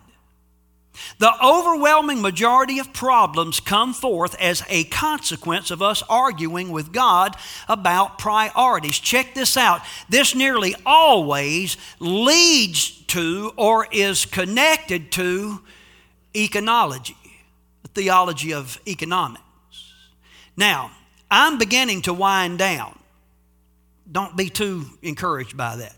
The 1.19 1.33
overwhelming 1.45 2.23
majority 2.23 2.78
of 2.78 2.92
problems 2.92 3.61
come 3.61 3.92
forth 3.92 4.35
as 4.40 4.62
a 4.69 4.85
consequence 4.85 5.71
of 5.71 5.83
us 5.83 6.02
arguing 6.09 6.71
with 6.71 6.92
God 6.92 7.37
about 7.69 8.19
priorities. 8.19 8.99
Check 8.99 9.35
this 9.35 9.57
out. 9.57 9.83
This 10.09 10.35
nearly 10.35 10.75
always 10.85 11.76
leads 11.99 12.90
to 13.09 13.52
or 13.57 13.87
is 13.90 14.25
connected 14.25 15.12
to 15.12 15.61
econology, 16.35 17.16
the 17.83 17.88
theology 17.88 18.52
of 18.52 18.80
economics. 18.87 19.42
Now, 20.57 20.90
I'm 21.30 21.59
beginning 21.59 22.02
to 22.02 22.14
wind 22.14 22.59
down. 22.59 23.00
Don't 24.11 24.37
be 24.37 24.49
too 24.49 24.85
encouraged 25.02 25.57
by 25.57 25.76
that. 25.76 25.95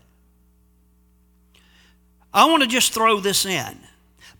I 2.33 2.45
want 2.45 2.63
to 2.63 2.69
just 2.69 2.93
throw 2.93 3.19
this 3.19 3.45
in. 3.45 3.77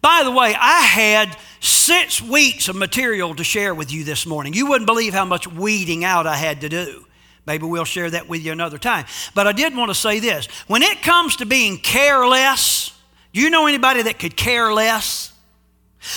By 0.01 0.23
the 0.23 0.31
way, 0.31 0.53
I 0.59 0.81
had 0.81 1.37
six 1.59 2.21
weeks 2.21 2.67
of 2.67 2.75
material 2.75 3.35
to 3.35 3.43
share 3.43 3.73
with 3.73 3.91
you 3.91 4.03
this 4.03 4.25
morning. 4.25 4.53
You 4.53 4.67
wouldn't 4.67 4.85
believe 4.87 5.13
how 5.13 5.25
much 5.25 5.47
weeding 5.47 6.03
out 6.03 6.27
I 6.27 6.35
had 6.35 6.61
to 6.61 6.69
do. 6.69 7.05
Maybe 7.45 7.65
we'll 7.65 7.85
share 7.85 8.09
that 8.09 8.27
with 8.27 8.41
you 8.43 8.51
another 8.51 8.77
time. 8.77 9.05
But 9.33 9.47
I 9.47 9.51
did 9.51 9.75
want 9.75 9.89
to 9.89 9.95
say 9.95 10.19
this. 10.19 10.47
When 10.67 10.81
it 10.81 11.01
comes 11.01 11.37
to 11.37 11.45
being 11.45 11.77
careless, 11.77 12.91
do 13.33 13.41
you 13.41 13.49
know 13.49 13.65
anybody 13.65 14.01
that 14.03 14.19
could 14.19 14.35
care 14.35 14.73
less? 14.73 15.31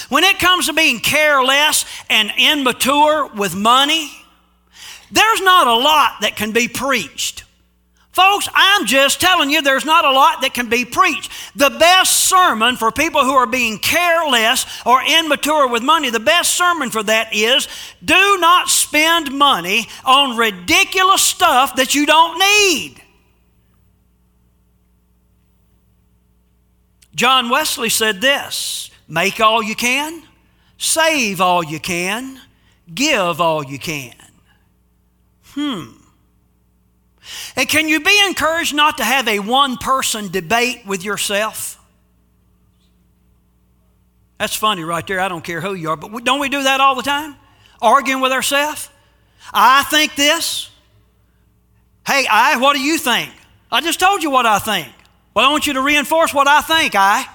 When 0.08 0.25
it 0.25 0.38
comes 0.38 0.66
to 0.66 0.72
being 0.72 0.98
careless 0.98 1.84
and 2.10 2.32
immature 2.38 3.28
with 3.34 3.54
money, 3.54 4.10
there's 5.12 5.40
not 5.42 5.66
a 5.66 5.75
lot 5.75 6.16
that 6.22 6.36
can 6.36 6.52
be 6.52 6.66
preached. 6.66 7.44
Folks, 8.16 8.49
I'm 8.54 8.87
just 8.87 9.20
telling 9.20 9.50
you, 9.50 9.61
there's 9.61 9.85
not 9.85 10.06
a 10.06 10.11
lot 10.11 10.40
that 10.40 10.54
can 10.54 10.70
be 10.70 10.87
preached. 10.87 11.30
The 11.54 11.68
best 11.68 12.25
sermon 12.25 12.76
for 12.76 12.90
people 12.90 13.23
who 13.23 13.35
are 13.35 13.46
being 13.46 13.78
careless 13.78 14.64
or 14.87 15.02
immature 15.04 15.68
with 15.68 15.82
money, 15.82 16.08
the 16.08 16.18
best 16.18 16.56
sermon 16.56 16.88
for 16.88 17.02
that 17.02 17.35
is 17.35 17.68
do 18.02 18.38
not 18.38 18.70
spend 18.70 19.37
money 19.37 19.87
on 20.02 20.38
ridiculous 20.38 21.23
stuff 21.23 21.76
that 21.76 21.94
you 21.94 22.06
don't 22.06 22.38
need. 22.38 23.02
John 27.14 27.50
Wesley 27.50 27.90
said 27.90 28.23
this 28.23 28.90
Make 29.06 29.40
all 29.40 29.62
you 29.62 29.75
can, 29.75 30.23
save 30.78 31.42
all 31.42 31.62
you 31.62 31.78
can, 31.78 32.40
give 32.94 33.42
all 33.42 33.62
you 33.62 33.78
can. 33.78 34.14
Hmm. 35.49 36.05
And 37.56 37.68
can 37.68 37.88
you 37.88 38.00
be 38.00 38.18
encouraged 38.26 38.75
not 38.75 38.99
to 38.99 39.04
have 39.04 39.28
a 39.28 39.38
one 39.38 39.76
person 39.76 40.30
debate 40.30 40.87
with 40.87 41.04
yourself? 41.04 41.80
That's 44.38 44.54
funny 44.54 44.85
right 44.85 45.06
there. 45.06 45.21
I 45.21 45.28
don't 45.28 45.45
care 45.45 45.61
who 45.61 45.75
you 45.75 45.90
are, 45.90 45.97
but 45.97 46.25
don't 46.25 46.40
we 46.40 46.49
do 46.49 46.62
that 46.62 46.80
all 46.80 46.95
the 46.95 47.02
time? 47.02 47.37
Arguing 47.80 48.21
with 48.21 48.33
ourselves? 48.33 48.90
I 49.52 49.85
think 49.85 50.14
this. 50.14 50.71
Hey, 52.06 52.26
I, 52.30 52.56
what 52.59 52.75
do 52.75 52.80
you 52.80 52.99
think? 52.99 53.33
I 53.71 53.80
just 53.80 53.99
told 53.99 54.23
you 54.23 54.30
what 54.30 54.47
I 54.47 54.59
think. 54.59 54.88
Well, 55.35 55.47
I 55.47 55.50
want 55.50 55.66
you 55.66 55.75
to 55.75 55.83
reinforce 55.83 56.33
what 56.33 56.49
I 56.49 56.61
think, 56.61 56.95
I. 56.95 57.26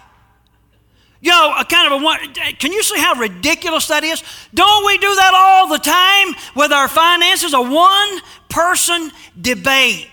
You 1.22 1.30
know, 1.30 1.54
a 1.58 1.64
kind 1.64 1.94
of 1.94 2.02
a 2.02 2.04
one, 2.04 2.34
can 2.34 2.72
you 2.72 2.82
see 2.82 3.00
how 3.00 3.14
ridiculous 3.14 3.88
that 3.88 4.04
is? 4.04 4.24
Don't 4.56 4.86
we 4.88 4.98
do 4.98 5.14
that 5.14 5.34
all 5.36 5.68
the 5.68 5.78
time 5.78 6.36
with 6.56 6.72
our 6.72 6.88
finances? 6.88 7.54
A 7.54 7.62
one 7.62 8.20
person 8.50 9.12
debate. 9.40 10.08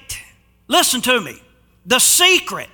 Listen 0.68 1.00
to 1.00 1.18
me. 1.18 1.40
The 1.86 1.98
secret 1.98 2.68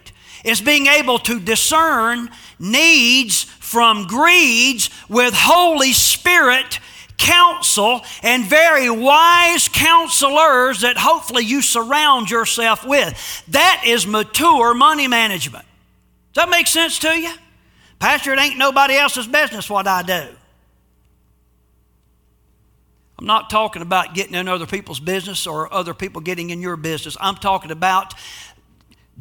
is 0.45 0.61
being 0.61 0.89
able 0.89 1.21
to 1.21 1.39
discern 1.39 2.29
needs 2.59 3.45
from 3.45 4.09
greeds 4.09 4.91
with 5.09 5.33
Holy 5.35 5.93
Spirit 5.93 6.81
counsel 7.17 8.03
and 8.25 8.45
very 8.45 8.91
wise 8.91 9.69
counselors 9.69 10.81
that 10.81 10.97
hopefully 10.99 11.45
you 11.45 11.63
surround 11.63 12.31
yourself 12.31 12.85
with. 12.85 13.45
That 13.49 13.85
is 13.87 14.09
mature 14.09 14.75
money 14.75 15.07
management. 15.07 15.65
Does 16.33 16.45
that 16.45 16.51
make 16.51 16.67
sense 16.67 16.99
to 16.99 17.09
you? 17.09 17.33
Pastor, 18.05 18.35
it 18.35 18.39
ain't 18.39 18.59
nobody 18.59 18.97
else's 18.97 19.27
business 19.27 19.71
what 19.71 19.87
I 19.87 20.03
do. 20.03 20.27
I'm 23.19 23.25
not 23.25 23.49
talking 23.49 23.81
about 23.81 24.13
getting 24.13 24.35
in 24.35 24.47
other 24.47 24.67
people's 24.67 25.01
business 25.01 25.47
or 25.47 25.73
other 25.73 25.95
people 25.95 26.21
getting 26.21 26.51
in 26.51 26.61
your 26.61 26.77
business. 26.77 27.17
I'm 27.19 27.37
talking 27.37 27.71
about 27.71 28.13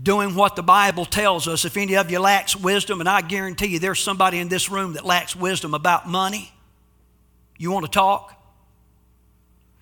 doing 0.02 0.36
what 0.36 0.58
the 0.58 0.64
Bible 0.64 1.06
tells 1.06 1.48
us. 1.48 1.64
If 1.64 1.78
any 1.78 1.96
of 1.96 2.12
you 2.12 2.20
lacks 2.20 2.58
wisdom, 2.58 3.00
and 3.00 3.08
I 3.08 3.22
guarantee 3.22 3.68
you 3.68 3.80
there's 3.80 4.02
somebody 4.02 4.40
in 4.40 4.50
this 4.50 4.70
room 4.70 4.96
that 4.96 5.06
lacks 5.06 5.34
wisdom 5.34 5.74
about 5.74 6.10
money, 6.10 6.52
you 7.58 7.72
want 7.72 7.86
to 7.86 7.92
talk? 7.92 8.38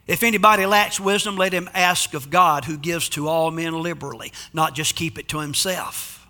If 0.06 0.22
anybody 0.22 0.68
lacks 0.68 1.00
wisdom, 1.00 1.38
let 1.38 1.54
him 1.54 1.72
ask 1.74 2.14
of 2.14 2.30
God 2.30 2.66
who 2.66 2.78
gives 2.78 3.10
to 3.10 3.28
all 3.28 3.50
men 3.50 3.82
liberally, 3.82 4.32
not 4.54 4.76
just 4.76 4.96
keep 4.96 5.18
it 5.18 5.28
to 5.30 5.40
himself. 5.40 6.21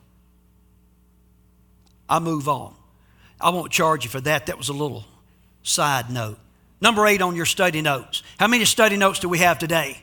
I 2.11 2.19
move 2.19 2.49
on. 2.49 2.75
I 3.39 3.51
won't 3.51 3.71
charge 3.71 4.03
you 4.03 4.09
for 4.09 4.19
that. 4.19 4.47
That 4.47 4.57
was 4.57 4.67
a 4.67 4.73
little 4.73 5.05
side 5.63 6.11
note. 6.11 6.37
Number 6.81 7.07
eight 7.07 7.21
on 7.21 7.37
your 7.37 7.45
study 7.45 7.81
notes. 7.81 8.21
How 8.37 8.47
many 8.47 8.65
study 8.65 8.97
notes 8.97 9.19
do 9.19 9.29
we 9.29 9.37
have 9.37 9.57
today? 9.57 10.01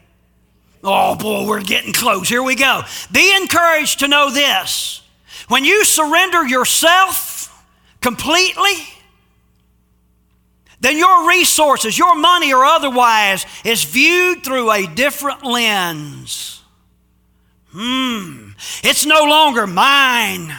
Oh 0.83 1.17
boy, 1.17 1.47
we're 1.47 1.63
getting 1.63 1.93
close. 1.93 2.27
Here 2.27 2.43
we 2.43 2.55
go. 2.55 2.81
Be 3.13 3.37
encouraged 3.37 3.99
to 3.99 4.09
know 4.09 4.31
this. 4.33 5.03
When 5.49 5.67
you 5.67 5.85
surrender 5.85 6.47
yourself 6.47 7.63
completely, 8.01 8.75
then 10.81 10.97
your 10.97 11.29
resources, 11.29 11.99
your 11.99 12.15
money 12.15 12.55
or 12.55 12.65
otherwise, 12.65 13.45
is 13.65 13.85
viewed 13.85 14.45
through 14.45 14.71
a 14.71 14.87
different 14.87 15.45
lens. 15.45 16.63
Hmm. 17.71 18.53
It's 18.83 19.05
no 19.05 19.25
longer 19.25 19.67
mine 19.67 20.57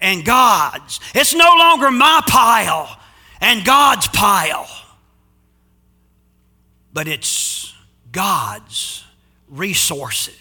and 0.00 0.24
God's. 0.24 1.00
It's 1.14 1.34
no 1.34 1.54
longer 1.58 1.90
my 1.90 2.20
pile 2.26 2.98
and 3.40 3.64
God's 3.64 4.08
pile, 4.08 4.68
but 6.92 7.08
it's 7.08 7.74
God's 8.12 9.04
resources. 9.48 10.34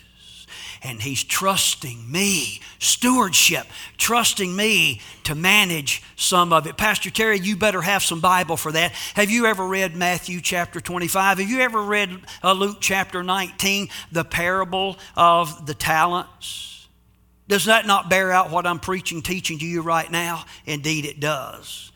and 0.84 1.02
He's 1.02 1.24
trusting 1.24 2.12
me, 2.12 2.62
stewardship, 2.78 3.66
trusting 3.98 4.56
me 4.56 5.02
to 5.24 5.34
manage 5.34 6.04
some 6.16 6.54
of 6.54 6.68
it. 6.68 6.78
Pastor 6.78 7.10
Terry, 7.10 7.40
you 7.40 7.56
better 7.56 7.82
have 7.82 8.04
some 8.04 8.22
Bible 8.22 8.56
for 8.56 8.72
that. 8.72 8.92
Have 9.16 9.32
you 9.32 9.48
ever 9.48 9.66
read 9.66 9.96
Matthew 9.96 10.42
chapter 10.42 10.80
25? 10.80 11.40
Have 11.40 11.50
you 11.50 11.62
ever 11.62 11.82
read 11.82 12.12
uh, 12.44 12.54
Luke 12.54 12.78
chapter 12.82 13.24
19, 13.24 13.90
the 14.12 14.24
parable 14.24 14.98
of 15.18 15.66
the 15.66 15.74
talents? 15.74 16.75
Does 17.48 17.66
that 17.66 17.86
not 17.86 18.10
bear 18.10 18.32
out 18.32 18.50
what 18.50 18.66
I'm 18.66 18.80
preaching, 18.80 19.22
teaching 19.22 19.60
to 19.60 19.66
you 19.66 19.82
right 19.82 20.10
now? 20.10 20.46
Indeed, 20.66 21.06
it 21.06 21.20
does. 21.20 21.92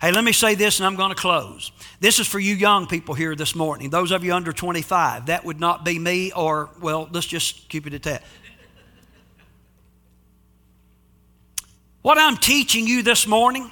Hey, 0.00 0.12
let 0.12 0.24
me 0.24 0.32
say 0.32 0.54
this 0.54 0.80
and 0.80 0.86
I'm 0.86 0.96
going 0.96 1.10
to 1.10 1.14
close. 1.14 1.72
This 2.00 2.18
is 2.18 2.26
for 2.26 2.40
you 2.40 2.54
young 2.54 2.86
people 2.86 3.14
here 3.14 3.36
this 3.36 3.54
morning, 3.54 3.90
those 3.90 4.10
of 4.12 4.24
you 4.24 4.32
under 4.34 4.52
25. 4.52 5.26
That 5.26 5.44
would 5.44 5.60
not 5.60 5.84
be 5.84 5.98
me, 5.98 6.32
or, 6.32 6.70
well, 6.80 7.08
let's 7.12 7.26
just 7.26 7.68
keep 7.68 7.86
it 7.86 7.92
at 7.92 8.02
that. 8.04 8.24
What 12.02 12.16
I'm 12.16 12.38
teaching 12.38 12.86
you 12.86 13.02
this 13.02 13.26
morning, 13.26 13.70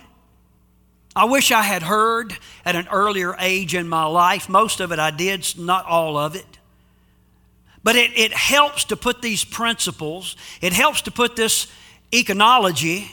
I 1.16 1.25
wish 1.25 1.50
I 1.50 1.62
had 1.62 1.82
heard 1.82 2.37
at 2.64 2.76
an 2.76 2.88
earlier 2.88 3.35
age 3.40 3.75
in 3.75 3.88
my 3.88 4.04
life. 4.04 4.50
Most 4.50 4.80
of 4.80 4.92
it 4.92 4.99
I 4.99 5.11
did, 5.11 5.58
not 5.58 5.87
all 5.87 6.18
of 6.18 6.37
it. 6.37 6.58
But 7.82 7.97
it, 7.97 8.16
it 8.16 8.32
helps 8.32 8.85
to 8.87 8.97
put 8.97 9.23
these 9.23 9.44
principles, 9.44 10.37
it 10.61 10.73
helps 10.73 11.02
to 11.02 11.11
put 11.11 11.37
this 11.37 11.66
econology 12.12 13.11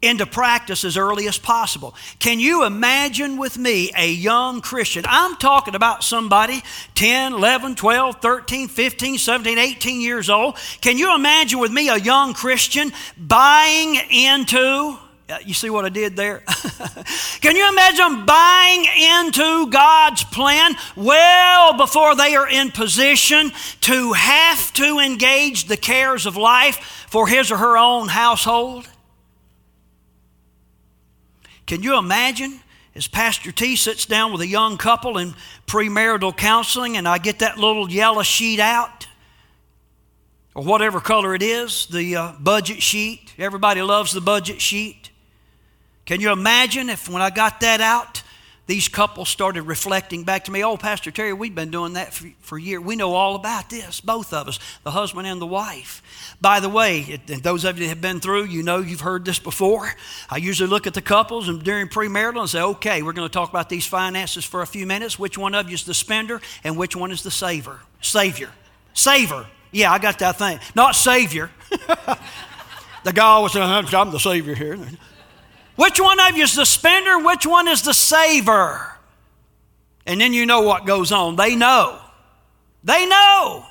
into 0.00 0.24
practice 0.24 0.84
as 0.84 0.96
early 0.96 1.26
as 1.26 1.38
possible. 1.38 1.94
Can 2.20 2.38
you 2.38 2.64
imagine 2.64 3.36
with 3.36 3.58
me 3.58 3.90
a 3.96 4.08
young 4.08 4.60
Christian? 4.60 5.04
I'm 5.08 5.36
talking 5.36 5.74
about 5.74 6.04
somebody 6.04 6.62
10, 6.94 7.32
11, 7.32 7.74
12, 7.74 8.16
13, 8.22 8.68
15, 8.68 9.18
17, 9.18 9.58
18 9.58 10.00
years 10.00 10.30
old. 10.30 10.56
Can 10.80 10.98
you 10.98 11.14
imagine 11.14 11.58
with 11.58 11.72
me 11.72 11.88
a 11.88 11.96
young 11.96 12.32
Christian 12.32 12.92
buying 13.16 13.96
into 14.10 14.98
you 15.44 15.52
see 15.52 15.68
what 15.68 15.84
I 15.84 15.90
did 15.90 16.16
there? 16.16 16.38
Can 17.40 17.54
you 17.54 17.68
imagine 17.68 18.24
buying 18.24 18.86
into 18.96 19.70
God's 19.70 20.24
plan 20.24 20.74
well 20.96 21.76
before 21.76 22.16
they 22.16 22.34
are 22.34 22.48
in 22.48 22.70
position 22.70 23.52
to 23.82 24.12
have 24.14 24.72
to 24.74 24.98
engage 24.98 25.64
the 25.64 25.76
cares 25.76 26.24
of 26.24 26.36
life 26.36 27.06
for 27.10 27.28
his 27.28 27.50
or 27.50 27.58
her 27.58 27.76
own 27.76 28.08
household? 28.08 28.88
Can 31.66 31.82
you 31.82 31.98
imagine 31.98 32.60
as 32.94 33.06
Pastor 33.06 33.52
T 33.52 33.76
sits 33.76 34.06
down 34.06 34.32
with 34.32 34.40
a 34.40 34.46
young 34.46 34.78
couple 34.78 35.18
in 35.18 35.34
premarital 35.66 36.34
counseling 36.36 36.96
and 36.96 37.06
I 37.06 37.18
get 37.18 37.40
that 37.40 37.58
little 37.58 37.90
yellow 37.90 38.22
sheet 38.22 38.60
out? 38.60 39.06
Or 40.54 40.64
whatever 40.64 40.98
color 40.98 41.34
it 41.34 41.42
is, 41.42 41.86
the 41.86 42.16
uh, 42.16 42.32
budget 42.40 42.82
sheet. 42.82 43.34
Everybody 43.38 43.82
loves 43.82 44.12
the 44.12 44.22
budget 44.22 44.60
sheet. 44.60 45.10
Can 46.08 46.22
you 46.22 46.32
imagine 46.32 46.88
if 46.88 47.06
when 47.06 47.20
I 47.20 47.28
got 47.28 47.60
that 47.60 47.82
out, 47.82 48.22
these 48.66 48.88
couples 48.88 49.28
started 49.28 49.64
reflecting 49.64 50.24
back 50.24 50.44
to 50.44 50.50
me, 50.50 50.64
oh, 50.64 50.78
Pastor 50.78 51.10
Terry, 51.10 51.34
we've 51.34 51.54
been 51.54 51.70
doing 51.70 51.92
that 51.92 52.14
for, 52.14 52.30
for 52.40 52.58
years. 52.58 52.82
We 52.82 52.96
know 52.96 53.12
all 53.12 53.34
about 53.34 53.68
this, 53.68 54.00
both 54.00 54.32
of 54.32 54.48
us, 54.48 54.58
the 54.84 54.90
husband 54.90 55.26
and 55.26 55.38
the 55.38 55.46
wife. 55.46 56.00
By 56.40 56.60
the 56.60 56.70
way, 56.70 57.00
it, 57.00 57.42
those 57.42 57.66
of 57.66 57.76
you 57.76 57.84
that 57.84 57.90
have 57.90 58.00
been 58.00 58.20
through, 58.20 58.44
you 58.44 58.62
know 58.62 58.78
you've 58.78 59.02
heard 59.02 59.26
this 59.26 59.38
before. 59.38 59.92
I 60.30 60.38
usually 60.38 60.70
look 60.70 60.86
at 60.86 60.94
the 60.94 61.02
couples 61.02 61.46
and 61.46 61.62
during 61.62 61.88
premarital 61.88 62.40
and 62.40 62.48
say, 62.48 62.62
okay, 62.62 63.02
we're 63.02 63.12
going 63.12 63.28
to 63.28 63.32
talk 63.32 63.50
about 63.50 63.68
these 63.68 63.84
finances 63.84 64.46
for 64.46 64.62
a 64.62 64.66
few 64.66 64.86
minutes. 64.86 65.18
Which 65.18 65.36
one 65.36 65.54
of 65.54 65.68
you 65.68 65.74
is 65.74 65.84
the 65.84 65.92
spender 65.92 66.40
and 66.64 66.78
which 66.78 66.96
one 66.96 67.10
is 67.10 67.22
the 67.22 67.30
saver? 67.30 67.80
Savior. 68.00 68.48
Saver. 68.94 69.46
Yeah, 69.72 69.92
I 69.92 69.98
got 69.98 70.20
that 70.20 70.38
thing. 70.38 70.58
Not 70.74 70.96
savior. 70.96 71.50
the 73.04 73.12
guy 73.12 73.26
always 73.26 73.52
says, 73.52 73.92
I'm 73.92 74.10
the 74.10 74.18
savior 74.18 74.54
here. 74.54 74.78
Which 75.78 76.00
one 76.00 76.18
of 76.18 76.36
you 76.36 76.42
is 76.42 76.56
the 76.56 76.66
spender? 76.66 77.20
Which 77.20 77.46
one 77.46 77.68
is 77.68 77.82
the 77.82 77.94
saver? 77.94 78.96
And 80.06 80.20
then 80.20 80.32
you 80.32 80.44
know 80.44 80.62
what 80.62 80.86
goes 80.86 81.12
on. 81.12 81.36
They 81.36 81.54
know. 81.54 82.00
They 82.82 83.06
know. 83.06 83.64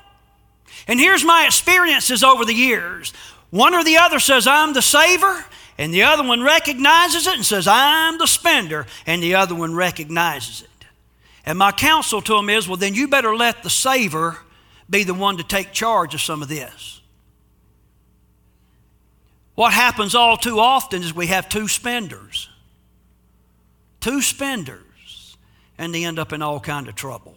And 0.88 1.02
here's 1.02 1.26
my 1.26 1.46
experiences 1.46 2.24
over 2.24 2.46
the 2.46 2.54
years 2.54 3.12
one 3.50 3.74
or 3.74 3.84
the 3.84 3.98
other 3.98 4.20
says, 4.20 4.48
I'm 4.48 4.72
the 4.72 4.82
saver, 4.82 5.43
and 5.78 5.93
the 5.93 6.04
other 6.04 6.26
one 6.26 6.41
recognizes 6.41 7.28
it 7.28 7.36
and 7.36 7.46
says, 7.46 7.67
I'm 7.67 8.17
the 8.17 8.26
spender, 8.26 8.88
and 9.06 9.22
the 9.22 9.36
other 9.36 9.54
one 9.54 9.76
recognizes 9.76 10.62
it. 10.62 10.86
And 11.46 11.60
my 11.60 11.74
counsel 11.74 12.22
to 12.22 12.36
them 12.36 12.50
is, 12.50 12.70
well, 12.70 12.78
then 12.78 12.93
you 12.93 13.10
better 13.10 13.36
let 13.36 13.63
the 13.63 13.70
saver 13.70 14.38
be 14.89 15.04
the 15.04 15.13
one 15.13 15.36
to 15.38 15.43
take 15.43 15.74
charge 15.74 16.13
of 16.13 16.22
some 16.22 16.41
of 16.41 16.48
this. 16.48 16.97
What 19.58 19.74
happens 19.74 20.13
all 20.13 20.38
too 20.38 20.60
often 20.60 21.02
is 21.02 21.15
we 21.15 21.28
have 21.28 21.50
two 21.50 21.67
spenders. 21.67 22.48
Two 24.00 24.22
spenders, 24.22 25.36
and 25.80 25.91
they 25.91 26.04
end 26.04 26.20
up 26.20 26.32
in 26.32 26.43
all 26.43 26.60
kind 26.60 26.88
of 26.88 26.93
trouble. 26.93 27.36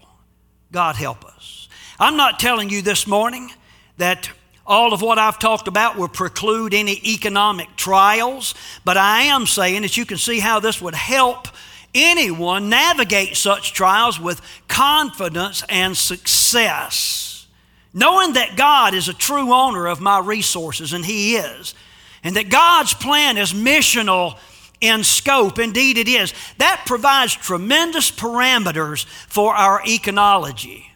God 0.70 0.96
help 0.96 1.24
us. 1.24 1.70
I'm 1.98 2.18
not 2.18 2.38
telling 2.38 2.68
you 2.68 2.82
this 2.82 3.06
morning 3.06 3.50
that 3.96 4.28
all 4.66 4.92
of 4.92 5.00
what 5.00 5.18
I've 5.18 5.38
talked 5.38 5.66
about 5.66 5.96
will 5.96 6.08
preclude 6.08 6.74
any 6.74 7.00
economic 7.10 7.74
trials, 7.76 8.54
but 8.84 8.98
I 8.98 9.22
am 9.22 9.46
saying 9.46 9.80
that 9.80 9.96
you 9.96 10.04
can 10.04 10.18
see 10.18 10.40
how 10.40 10.60
this 10.60 10.78
would 10.82 10.94
help 10.94 11.48
anyone 11.94 12.68
navigate 12.68 13.34
such 13.34 13.72
trials 13.72 14.20
with 14.20 14.42
confidence 14.68 15.64
and 15.70 15.96
success. 15.96 17.46
Knowing 17.94 18.34
that 18.34 18.58
God 18.58 18.92
is 18.92 19.08
a 19.08 19.14
true 19.14 19.54
owner 19.54 19.86
of 19.86 20.02
my 20.02 20.18
resources, 20.18 20.92
and 20.92 21.02
He 21.02 21.36
is, 21.36 21.74
and 22.22 22.36
that 22.36 22.50
God's 22.50 22.94
plan 22.94 23.38
is 23.38 23.52
missional 23.52 24.38
in 24.80 25.04
scope. 25.04 25.58
Indeed, 25.58 25.98
it 25.98 26.08
is. 26.08 26.34
That 26.58 26.84
provides 26.86 27.34
tremendous 27.34 28.10
parameters 28.10 29.04
for 29.28 29.54
our 29.54 29.80
econology. 29.82 30.86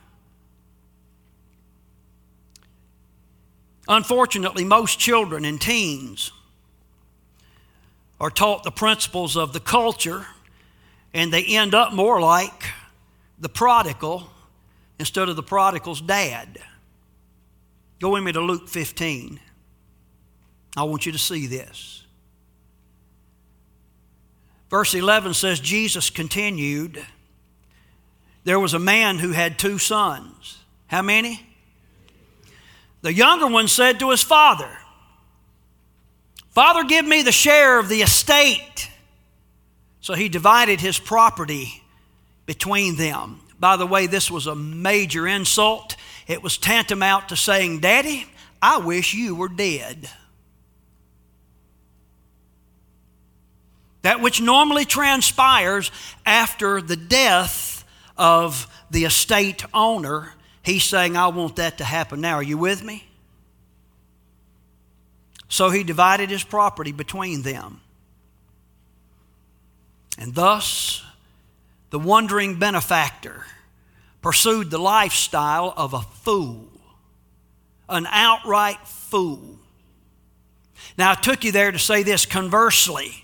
Unfortunately, 3.87 4.65
most 4.65 4.99
children 4.99 5.45
and 5.45 5.61
teens 5.61 6.33
are 8.19 8.31
taught 8.31 8.63
the 8.63 8.71
principles 8.71 9.37
of 9.37 9.53
the 9.53 9.61
culture 9.61 10.27
and 11.13 11.33
they 11.33 11.45
end 11.45 11.75
up 11.75 11.93
more 11.93 12.21
like 12.21 12.65
the 13.39 13.49
prodigal 13.49 14.31
instead 14.99 15.29
of 15.29 15.37
the 15.37 15.43
prodigal's 15.43 16.01
dad. 16.01 16.59
Go 18.01 18.11
with 18.11 18.23
me 18.23 18.33
to 18.33 18.41
Luke 18.41 18.69
15. 18.69 19.41
I 20.77 20.85
want 20.85 21.07
you 21.07 21.13
to 21.13 21.19
see 21.19 21.47
this. 21.47 22.05
Verse 24.71 24.95
11 24.95 25.35
says, 25.35 25.61
Jesus 25.61 26.11
continued, 26.11 27.05
There 28.43 28.59
was 28.59 28.75
a 28.75 28.79
man 28.79 29.19
who 29.19 29.31
had 29.31 29.59
two 29.59 29.79
sons. 29.79 30.59
How 30.89 31.03
many? 31.03 31.47
The 33.03 33.13
younger 33.13 33.47
one 33.47 33.69
said 33.69 34.01
to 34.01 34.11
his 34.11 34.23
father, 34.23 34.69
Father, 36.51 36.85
give 36.85 37.05
me 37.05 37.23
the 37.23 37.33
share 37.33 37.79
of 37.79 37.89
the 37.89 38.03
estate. 38.03 38.89
So 40.01 40.15
he 40.15 40.29
divided 40.29 40.81
his 40.81 40.99
property 40.99 41.83
between 42.47 42.97
them. 42.97 43.41
By 43.59 43.77
the 43.77 43.87
way, 43.87 44.07
this 44.07 44.31
was 44.31 44.47
a 44.47 44.55
major 44.55 45.27
insult. 45.27 45.97
It 46.27 46.43
was 46.43 46.59
tantamount 46.59 47.29
to 47.31 47.37
saying, 47.37 47.81
Daddy, 47.81 48.27
I 48.61 48.79
wish 48.79 49.15
you 49.15 49.35
were 49.35 49.49
dead. 49.49 50.11
That 54.05 54.21
which 54.21 54.39
normally 54.39 54.85
transpires 54.85 55.91
after 56.27 56.83
the 56.83 56.95
death 56.95 57.87
of 58.19 58.67
the 58.91 59.07
estate 59.07 59.65
owner, 59.73 60.35
he's 60.63 60.85
saying, 60.85 61.17
I 61.17 61.29
want 61.29 61.57
that 61.57 61.79
to 61.79 61.85
happen 61.85 62.21
now. 62.21 62.35
Are 62.35 62.43
you 62.43 62.59
with 62.59 62.85
me? 62.85 63.07
So 65.49 65.71
he 65.71 65.85
divided 65.85 66.29
his 66.29 66.45
property 66.45 66.93
between 66.93 67.41
them. 67.41 67.81
And 70.19 70.35
thus, 70.35 71.03
the 71.89 71.99
wandering 71.99 72.59
benefactor 72.59 73.47
pursued 74.21 74.71
the 74.71 74.79
lifestyle 74.79 75.73
of 75.79 75.95
a 75.95 76.03
fool, 76.03 76.69
an 77.89 78.07
outright 78.11 78.87
fool. 78.87 79.59
Now, 80.99 81.13
I 81.13 81.15
took 81.15 81.43
you 81.43 81.53
there 81.53 81.73
to 81.73 81.79
say 81.79 82.03
this 82.03 82.27
conversely. 82.27 83.24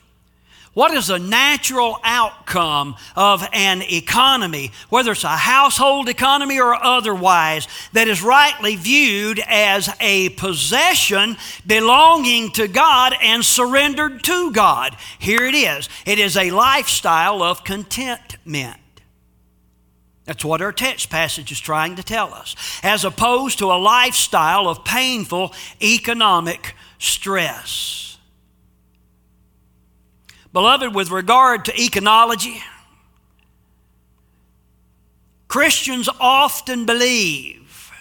What 0.72 0.94
is 0.94 1.10
a 1.10 1.18
natural 1.18 1.98
outcome 2.04 2.94
of 3.16 3.46
an 3.52 3.82
economy, 3.82 4.70
whether 4.88 5.12
it's 5.12 5.24
a 5.24 5.28
household 5.28 6.08
economy 6.08 6.60
or 6.60 6.74
otherwise, 6.74 7.66
that 7.92 8.06
is 8.06 8.22
rightly 8.22 8.76
viewed 8.76 9.40
as 9.48 9.90
a 10.00 10.28
possession 10.30 11.36
belonging 11.66 12.52
to 12.52 12.68
God 12.68 13.14
and 13.20 13.44
surrendered 13.44 14.22
to 14.24 14.52
God? 14.52 14.96
Here 15.18 15.44
it 15.44 15.54
is 15.54 15.88
it 16.06 16.20
is 16.20 16.36
a 16.36 16.52
lifestyle 16.52 17.42
of 17.42 17.64
contentment. 17.64 18.76
That's 20.24 20.44
what 20.44 20.62
our 20.62 20.72
text 20.72 21.10
passage 21.10 21.50
is 21.50 21.58
trying 21.58 21.96
to 21.96 22.04
tell 22.04 22.32
us, 22.32 22.54
as 22.84 23.04
opposed 23.04 23.58
to 23.58 23.72
a 23.72 23.82
lifestyle 23.82 24.68
of 24.68 24.84
painful 24.84 25.52
economic 25.82 26.76
stress. 27.00 28.09
Beloved, 30.52 30.94
with 30.94 31.10
regard 31.10 31.64
to 31.66 31.72
econology, 31.72 32.60
Christians 35.46 36.08
often 36.20 36.86
believe 36.86 37.92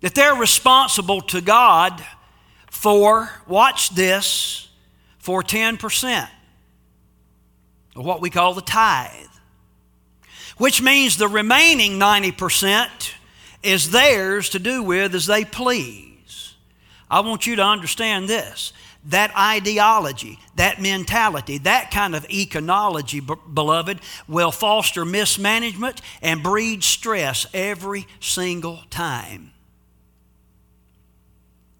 that 0.00 0.14
they're 0.14 0.34
responsible 0.34 1.20
to 1.22 1.40
God 1.40 2.04
for, 2.70 3.30
watch 3.46 3.90
this, 3.90 4.68
for 5.18 5.42
10% 5.42 6.28
of 7.96 8.04
what 8.04 8.20
we 8.20 8.28
call 8.28 8.52
the 8.52 8.60
tithe, 8.60 9.10
which 10.58 10.82
means 10.82 11.16
the 11.16 11.28
remaining 11.28 11.92
90% 11.98 13.14
is 13.62 13.90
theirs 13.90 14.50
to 14.50 14.58
do 14.58 14.82
with 14.82 15.14
as 15.14 15.26
they 15.26 15.44
please. 15.44 16.54
I 17.10 17.20
want 17.20 17.46
you 17.46 17.56
to 17.56 17.64
understand 17.64 18.28
this 18.28 18.72
that 19.06 19.36
ideology, 19.36 20.38
that 20.56 20.80
mentality, 20.80 21.58
that 21.58 21.90
kind 21.90 22.14
of 22.14 22.26
econology, 22.28 23.24
beloved, 23.52 24.00
will 24.28 24.50
foster 24.50 25.04
mismanagement 25.04 26.00
and 26.22 26.42
breed 26.42 26.82
stress 26.82 27.46
every 27.52 28.06
single 28.20 28.80
time. 28.90 29.52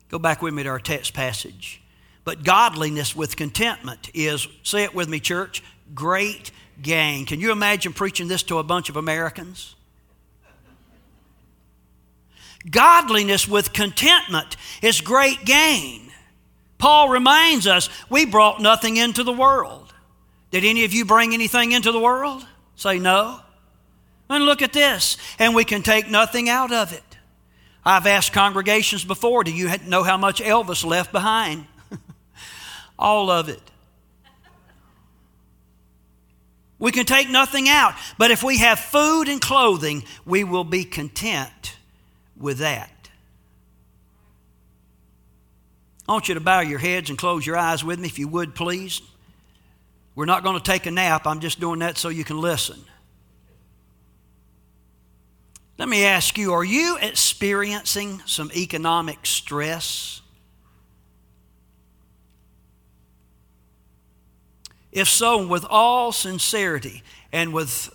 Go 0.09 0.19
back 0.19 0.43
with 0.43 0.55
me 0.55 0.63
to 0.63 0.69
our 0.69 0.79
text 0.79 1.15
passage. 1.15 1.81
But 2.25 2.45
godliness 2.45 3.15
with 3.15 3.37
contentment 3.37 4.11
is, 4.15 4.47
say 4.63 4.85
it 4.85 4.95
with 4.95 5.09
me, 5.09 5.21
church, 5.21 5.63
great 5.95 6.51
gain. 6.81 7.27
Can 7.27 7.41
you 7.41 7.53
imagine 7.53 7.93
preaching 7.93 8.29
this 8.29 8.43
to 8.45 8.59
a 8.59 8.63
bunch 8.63 8.89
of 8.89 8.97
Americans? 8.97 9.75
Godliness 12.71 13.47
with 13.47 13.73
contentment 13.73 14.57
is 14.81 15.01
great 15.03 15.45
gain. 15.45 16.11
Paul 16.79 17.09
reminds 17.09 17.67
us 17.67 17.89
we 18.11 18.27
brought 18.27 18.61
nothing 18.61 18.97
into 18.97 19.23
the 19.23 19.33
world. 19.33 19.93
Did 20.51 20.65
any 20.65 20.85
of 20.85 20.93
you 20.93 21.05
bring 21.05 21.35
anything 21.35 21.73
into 21.73 21.93
the 21.93 22.01
world? 22.01 22.47
Say 22.77 22.99
no. 22.99 23.41
And 24.29 24.45
look 24.45 24.63
at 24.63 24.73
this, 24.73 25.17
and 25.39 25.55
we 25.55 25.65
can 25.65 25.83
take 25.83 26.11
nothing 26.11 26.49
out 26.49 26.73
of 26.73 26.93
it. 26.93 27.03
I've 27.85 28.07
asked 28.07 28.33
congregations 28.33 29.05
before, 29.05 29.45
do 29.45 29.53
you 29.53 29.71
know 29.87 30.03
how 30.03 30.17
much 30.17 30.41
Elvis 30.41 30.85
left 30.85 31.13
behind? 31.13 31.67
All 32.99 33.31
of 33.31 33.49
it. 33.49 33.61
We 36.79 36.93
can 36.93 37.07
take 37.07 37.31
nothing 37.31 37.69
out, 37.69 37.95
but 38.19 38.31
if 38.31 38.43
we 38.43 38.59
have 38.59 38.79
food 38.79 39.29
and 39.29 39.41
clothing, 39.41 40.05
we 40.25 40.45
will 40.45 40.65
be 40.65 40.85
content 40.85 41.77
with 42.37 42.59
that. 42.59 42.91
I 46.09 46.13
want 46.13 46.29
you 46.29 46.35
to 46.35 46.41
bow 46.41 46.61
your 46.61 46.79
heads 46.79 47.09
and 47.09 47.19
close 47.19 47.47
your 47.47 47.57
eyes 47.57 47.83
with 47.83 47.99
me, 47.99 48.09
if 48.09 48.19
you 48.19 48.29
would, 48.29 48.55
please. 48.55 49.01
We're 50.15 50.27
not 50.27 50.43
going 50.45 50.57
to 50.57 50.63
take 50.63 50.87
a 50.87 50.91
nap. 50.91 51.27
I'm 51.27 51.41
just 51.41 51.61
doing 51.61 51.81
that 51.81 51.97
so 51.97 52.09
you 52.09 52.25
can 52.25 52.39
listen. 52.41 52.79
Let 55.79 55.89
me 55.89 56.05
ask 56.05 56.39
you 56.39 56.53
are 56.53 56.65
you 56.65 56.99
experiencing 57.01 58.23
some 58.27 58.51
economic 58.55 59.27
stress? 59.27 60.21
If 64.93 65.09
so, 65.09 65.45
with 65.45 65.65
all 65.69 66.13
sincerity 66.13 67.03
and 67.33 67.53
with 67.53 67.93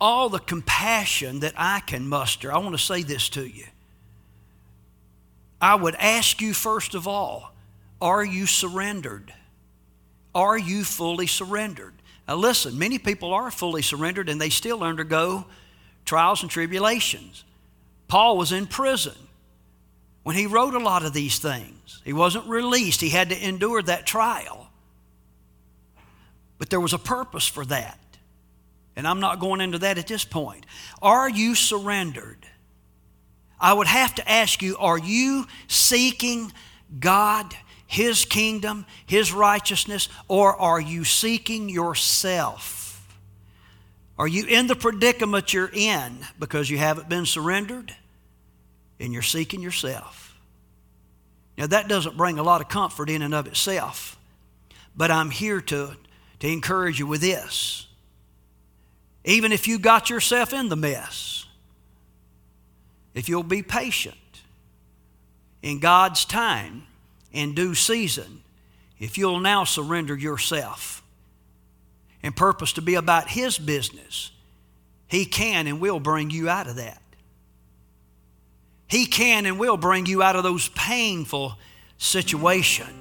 all 0.00 0.28
the 0.28 0.40
compassion 0.40 1.40
that 1.40 1.54
I 1.56 1.78
can 1.78 2.08
muster, 2.08 2.52
I 2.52 2.58
want 2.58 2.72
to 2.76 2.82
say 2.82 3.04
this 3.04 3.28
to 3.30 3.46
you. 3.46 3.66
I 5.60 5.76
would 5.76 5.94
ask 5.96 6.40
you, 6.40 6.52
first 6.52 6.96
of 6.96 7.06
all, 7.06 7.49
are 8.00 8.24
you 8.24 8.46
surrendered? 8.46 9.32
Are 10.34 10.58
you 10.58 10.84
fully 10.84 11.26
surrendered? 11.26 11.94
Now, 12.26 12.36
listen, 12.36 12.78
many 12.78 12.98
people 12.98 13.34
are 13.34 13.50
fully 13.50 13.82
surrendered 13.82 14.28
and 14.28 14.40
they 14.40 14.50
still 14.50 14.82
undergo 14.82 15.44
trials 16.04 16.42
and 16.42 16.50
tribulations. 16.50 17.44
Paul 18.08 18.36
was 18.36 18.52
in 18.52 18.66
prison 18.66 19.16
when 20.22 20.36
he 20.36 20.46
wrote 20.46 20.74
a 20.74 20.78
lot 20.78 21.04
of 21.04 21.12
these 21.12 21.38
things. 21.38 22.00
He 22.04 22.12
wasn't 22.12 22.46
released, 22.46 23.00
he 23.00 23.10
had 23.10 23.30
to 23.30 23.48
endure 23.48 23.82
that 23.82 24.06
trial. 24.06 24.70
But 26.58 26.70
there 26.70 26.80
was 26.80 26.92
a 26.92 26.98
purpose 26.98 27.46
for 27.46 27.64
that. 27.66 27.98
And 28.96 29.08
I'm 29.08 29.20
not 29.20 29.40
going 29.40 29.60
into 29.60 29.78
that 29.78 29.98
at 29.98 30.06
this 30.06 30.24
point. 30.24 30.66
Are 31.00 31.28
you 31.28 31.54
surrendered? 31.54 32.46
I 33.58 33.72
would 33.72 33.86
have 33.86 34.14
to 34.16 34.30
ask 34.30 34.62
you 34.62 34.76
are 34.76 34.98
you 34.98 35.46
seeking 35.68 36.52
God, 36.98 37.54
His 37.90 38.24
kingdom, 38.24 38.86
His 39.04 39.32
righteousness, 39.32 40.08
or 40.28 40.54
are 40.54 40.80
you 40.80 41.02
seeking 41.02 41.68
yourself? 41.68 43.04
Are 44.16 44.28
you 44.28 44.46
in 44.46 44.68
the 44.68 44.76
predicament 44.76 45.52
you're 45.52 45.72
in 45.72 46.18
because 46.38 46.70
you 46.70 46.78
haven't 46.78 47.08
been 47.08 47.26
surrendered 47.26 47.92
and 49.00 49.12
you're 49.12 49.22
seeking 49.22 49.60
yourself? 49.60 50.38
Now, 51.58 51.66
that 51.66 51.88
doesn't 51.88 52.16
bring 52.16 52.38
a 52.38 52.44
lot 52.44 52.60
of 52.60 52.68
comfort 52.68 53.10
in 53.10 53.22
and 53.22 53.34
of 53.34 53.48
itself, 53.48 54.16
but 54.94 55.10
I'm 55.10 55.30
here 55.30 55.60
to, 55.60 55.96
to 56.38 56.46
encourage 56.48 57.00
you 57.00 57.08
with 57.08 57.22
this. 57.22 57.88
Even 59.24 59.50
if 59.50 59.66
you 59.66 59.80
got 59.80 60.10
yourself 60.10 60.52
in 60.52 60.68
the 60.68 60.76
mess, 60.76 61.44
if 63.14 63.28
you'll 63.28 63.42
be 63.42 63.64
patient 63.64 64.14
in 65.60 65.80
God's 65.80 66.24
time 66.24 66.86
and 67.32 67.54
due 67.54 67.74
season, 67.74 68.42
if 68.98 69.16
you'll 69.16 69.40
now 69.40 69.64
surrender 69.64 70.16
yourself 70.16 71.02
and 72.22 72.36
purpose 72.36 72.72
to 72.74 72.82
be 72.82 72.94
about 72.94 73.28
His 73.28 73.58
business, 73.58 74.30
He 75.08 75.24
can 75.24 75.66
and 75.66 75.80
will 75.80 76.00
bring 76.00 76.30
you 76.30 76.48
out 76.48 76.66
of 76.66 76.76
that. 76.76 77.00
He 78.88 79.06
can 79.06 79.46
and 79.46 79.58
will 79.58 79.76
bring 79.76 80.06
you 80.06 80.22
out 80.22 80.36
of 80.36 80.42
those 80.42 80.68
painful 80.70 81.54
situations. 81.96 82.96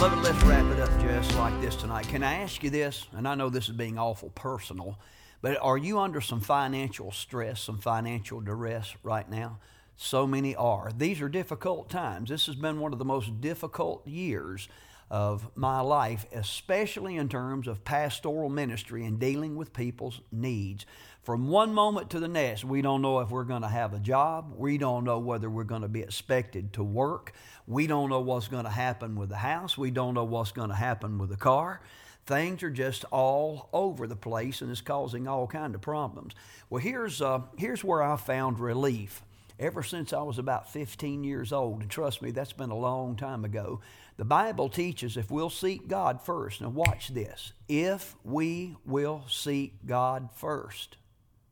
Let's 0.00 0.42
wrap 0.44 0.64
it 0.72 0.78
up 0.80 0.90
just 1.00 1.34
like 1.36 1.60
this 1.60 1.74
tonight. 1.74 2.06
Can 2.06 2.22
I 2.22 2.34
ask 2.34 2.62
you 2.62 2.70
this? 2.70 3.06
And 3.16 3.26
I 3.26 3.34
know 3.34 3.48
this 3.48 3.68
is 3.68 3.74
being 3.74 3.98
awful 3.98 4.30
personal, 4.36 4.96
but 5.40 5.58
are 5.60 5.78
you 5.78 5.98
under 5.98 6.20
some 6.20 6.40
financial 6.40 7.12
stress, 7.12 7.60
some 7.60 7.78
financial 7.78 8.40
duress 8.40 8.94
right 9.02 9.28
now? 9.28 9.58
So 9.96 10.26
many 10.26 10.54
are. 10.54 10.92
These 10.96 11.20
are 11.20 11.28
difficult 11.28 11.90
times. 11.90 12.30
This 12.30 12.46
has 12.46 12.54
been 12.54 12.80
one 12.80 12.92
of 12.92 12.98
the 12.98 13.04
most 13.04 13.40
difficult 13.40 14.06
years 14.06 14.68
of 15.10 15.48
my 15.56 15.80
life, 15.80 16.26
especially 16.32 17.16
in 17.16 17.28
terms 17.28 17.66
of 17.66 17.84
pastoral 17.84 18.48
ministry 18.48 19.04
and 19.04 19.18
dealing 19.18 19.56
with 19.56 19.72
people's 19.72 20.20
needs. 20.30 20.86
From 21.22 21.48
one 21.48 21.74
moment 21.74 22.10
to 22.10 22.20
the 22.20 22.28
next, 22.28 22.64
we 22.64 22.82
don't 22.82 23.02
know 23.02 23.20
if 23.20 23.30
we're 23.30 23.44
going 23.44 23.62
to 23.62 23.68
have 23.68 23.92
a 23.92 23.98
job. 23.98 24.54
We 24.56 24.78
don't 24.78 25.04
know 25.04 25.18
whether 25.18 25.50
we're 25.50 25.64
going 25.64 25.82
to 25.82 25.88
be 25.88 26.00
expected 26.00 26.72
to 26.74 26.82
work. 26.82 27.32
We 27.66 27.86
don't 27.86 28.08
know 28.08 28.20
what's 28.20 28.48
going 28.48 28.64
to 28.64 28.70
happen 28.70 29.16
with 29.16 29.28
the 29.28 29.36
house. 29.36 29.76
We 29.76 29.90
don't 29.90 30.14
know 30.14 30.24
what's 30.24 30.52
going 30.52 30.70
to 30.70 30.74
happen 30.74 31.18
with 31.18 31.30
the 31.30 31.36
car. 31.36 31.80
Things 32.28 32.62
are 32.62 32.70
just 32.70 33.06
all 33.10 33.70
over 33.72 34.06
the 34.06 34.14
place 34.14 34.60
and 34.60 34.70
it's 34.70 34.82
causing 34.82 35.26
all 35.26 35.46
kind 35.46 35.74
of 35.74 35.80
problems. 35.80 36.34
Well, 36.68 36.82
here's, 36.82 37.22
uh, 37.22 37.40
here's 37.56 37.82
where 37.82 38.02
I 38.02 38.16
found 38.16 38.60
relief 38.60 39.22
ever 39.58 39.82
since 39.82 40.12
I 40.12 40.20
was 40.20 40.38
about 40.38 40.70
15 40.70 41.24
years 41.24 41.54
old. 41.54 41.80
And 41.80 41.90
trust 41.90 42.20
me, 42.20 42.30
that's 42.30 42.52
been 42.52 42.68
a 42.68 42.76
long 42.76 43.16
time 43.16 43.46
ago. 43.46 43.80
The 44.18 44.26
Bible 44.26 44.68
teaches 44.68 45.16
if 45.16 45.30
we'll 45.30 45.48
seek 45.48 45.88
God 45.88 46.20
first. 46.20 46.60
Now, 46.60 46.68
watch 46.68 47.08
this. 47.08 47.54
If 47.66 48.14
we 48.22 48.76
will 48.84 49.24
seek 49.26 49.86
God 49.86 50.28
first, 50.34 50.98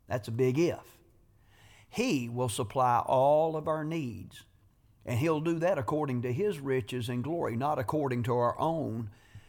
that's 0.06 0.28
a 0.28 0.32
big 0.32 0.58
if. 0.58 0.98
He 1.88 2.28
will 2.28 2.50
supply 2.50 2.98
all 2.98 3.56
of 3.56 3.66
our 3.66 3.82
needs 3.82 4.44
and 5.06 5.18
He'll 5.18 5.40
do 5.40 5.58
that 5.60 5.78
according 5.78 6.20
to 6.22 6.32
His 6.32 6.58
riches 6.58 7.08
and 7.08 7.24
glory, 7.24 7.56
not 7.56 7.78
according 7.78 8.24
to 8.24 8.34
our 8.34 8.58
own 8.58 9.08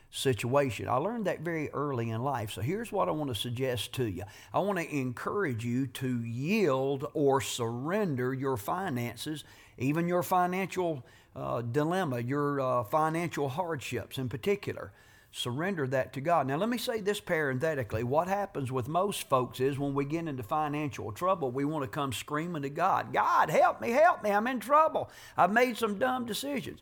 situation. 0.09 0.87
I 0.87 0.95
learned 0.95 1.25
that 1.25 1.41
very 1.41 1.69
early 1.71 2.09
in 2.09 2.23
life. 2.23 2.51
So 2.51 2.61
here's 2.61 2.91
what 2.91 3.07
I 3.07 3.11
want 3.11 3.29
to 3.29 3.35
suggest 3.35 3.93
to 3.93 4.05
you 4.05 4.23
I 4.53 4.59
want 4.59 4.79
to 4.79 4.95
encourage 4.95 5.65
you 5.65 5.87
to 5.87 6.23
yield 6.23 7.09
or 7.13 7.41
surrender 7.41 8.33
your 8.33 8.57
finances, 8.57 9.43
even 9.77 10.07
your 10.07 10.23
financial 10.23 11.05
uh, 11.35 11.61
dilemma, 11.61 12.19
your 12.19 12.59
uh, 12.59 12.83
financial 12.83 13.49
hardships 13.49 14.17
in 14.17 14.29
particular 14.29 14.91
surrender 15.31 15.87
that 15.87 16.13
to 16.13 16.21
God. 16.21 16.47
Now, 16.47 16.57
let 16.57 16.69
me 16.69 16.77
say 16.77 17.01
this 17.01 17.19
parenthetically. 17.19 18.03
What 18.03 18.27
happens 18.27 18.71
with 18.71 18.87
most 18.87 19.29
folks 19.29 19.59
is 19.59 19.77
when 19.77 19.93
we 19.93 20.05
get 20.05 20.27
into 20.27 20.43
financial 20.43 21.11
trouble, 21.11 21.51
we 21.51 21.65
want 21.65 21.83
to 21.83 21.87
come 21.87 22.11
screaming 22.11 22.63
to 22.63 22.69
God 22.69 23.13
God, 23.13 23.49
help 23.49 23.81
me, 23.81 23.91
help 23.91 24.23
me. 24.23 24.31
I'm 24.31 24.47
in 24.47 24.59
trouble. 24.59 25.09
I've 25.35 25.51
made 25.51 25.77
some 25.77 25.99
dumb 25.99 26.25
decisions. 26.25 26.79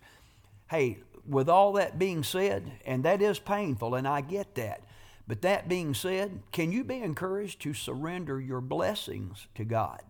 Hey, 0.70 1.00
with 1.28 1.50
all 1.50 1.74
that 1.74 2.00
being 2.00 2.24
said, 2.24 2.72
and 2.86 3.04
that 3.04 3.22
is 3.22 3.40
painful, 3.40 3.96
and 3.96 4.08
I 4.08 4.22
get 4.22 4.56
that. 4.56 4.82
But 5.28 5.42
that 5.42 5.68
being 5.68 5.94
said, 5.94 6.44
can 6.52 6.72
you 6.72 6.84
be 6.84 7.02
encouraged 7.02 7.62
to 7.62 7.74
surrender 7.74 8.40
your 8.40 8.62
blessings 8.62 9.48
to 9.56 9.66
God? 9.66 10.02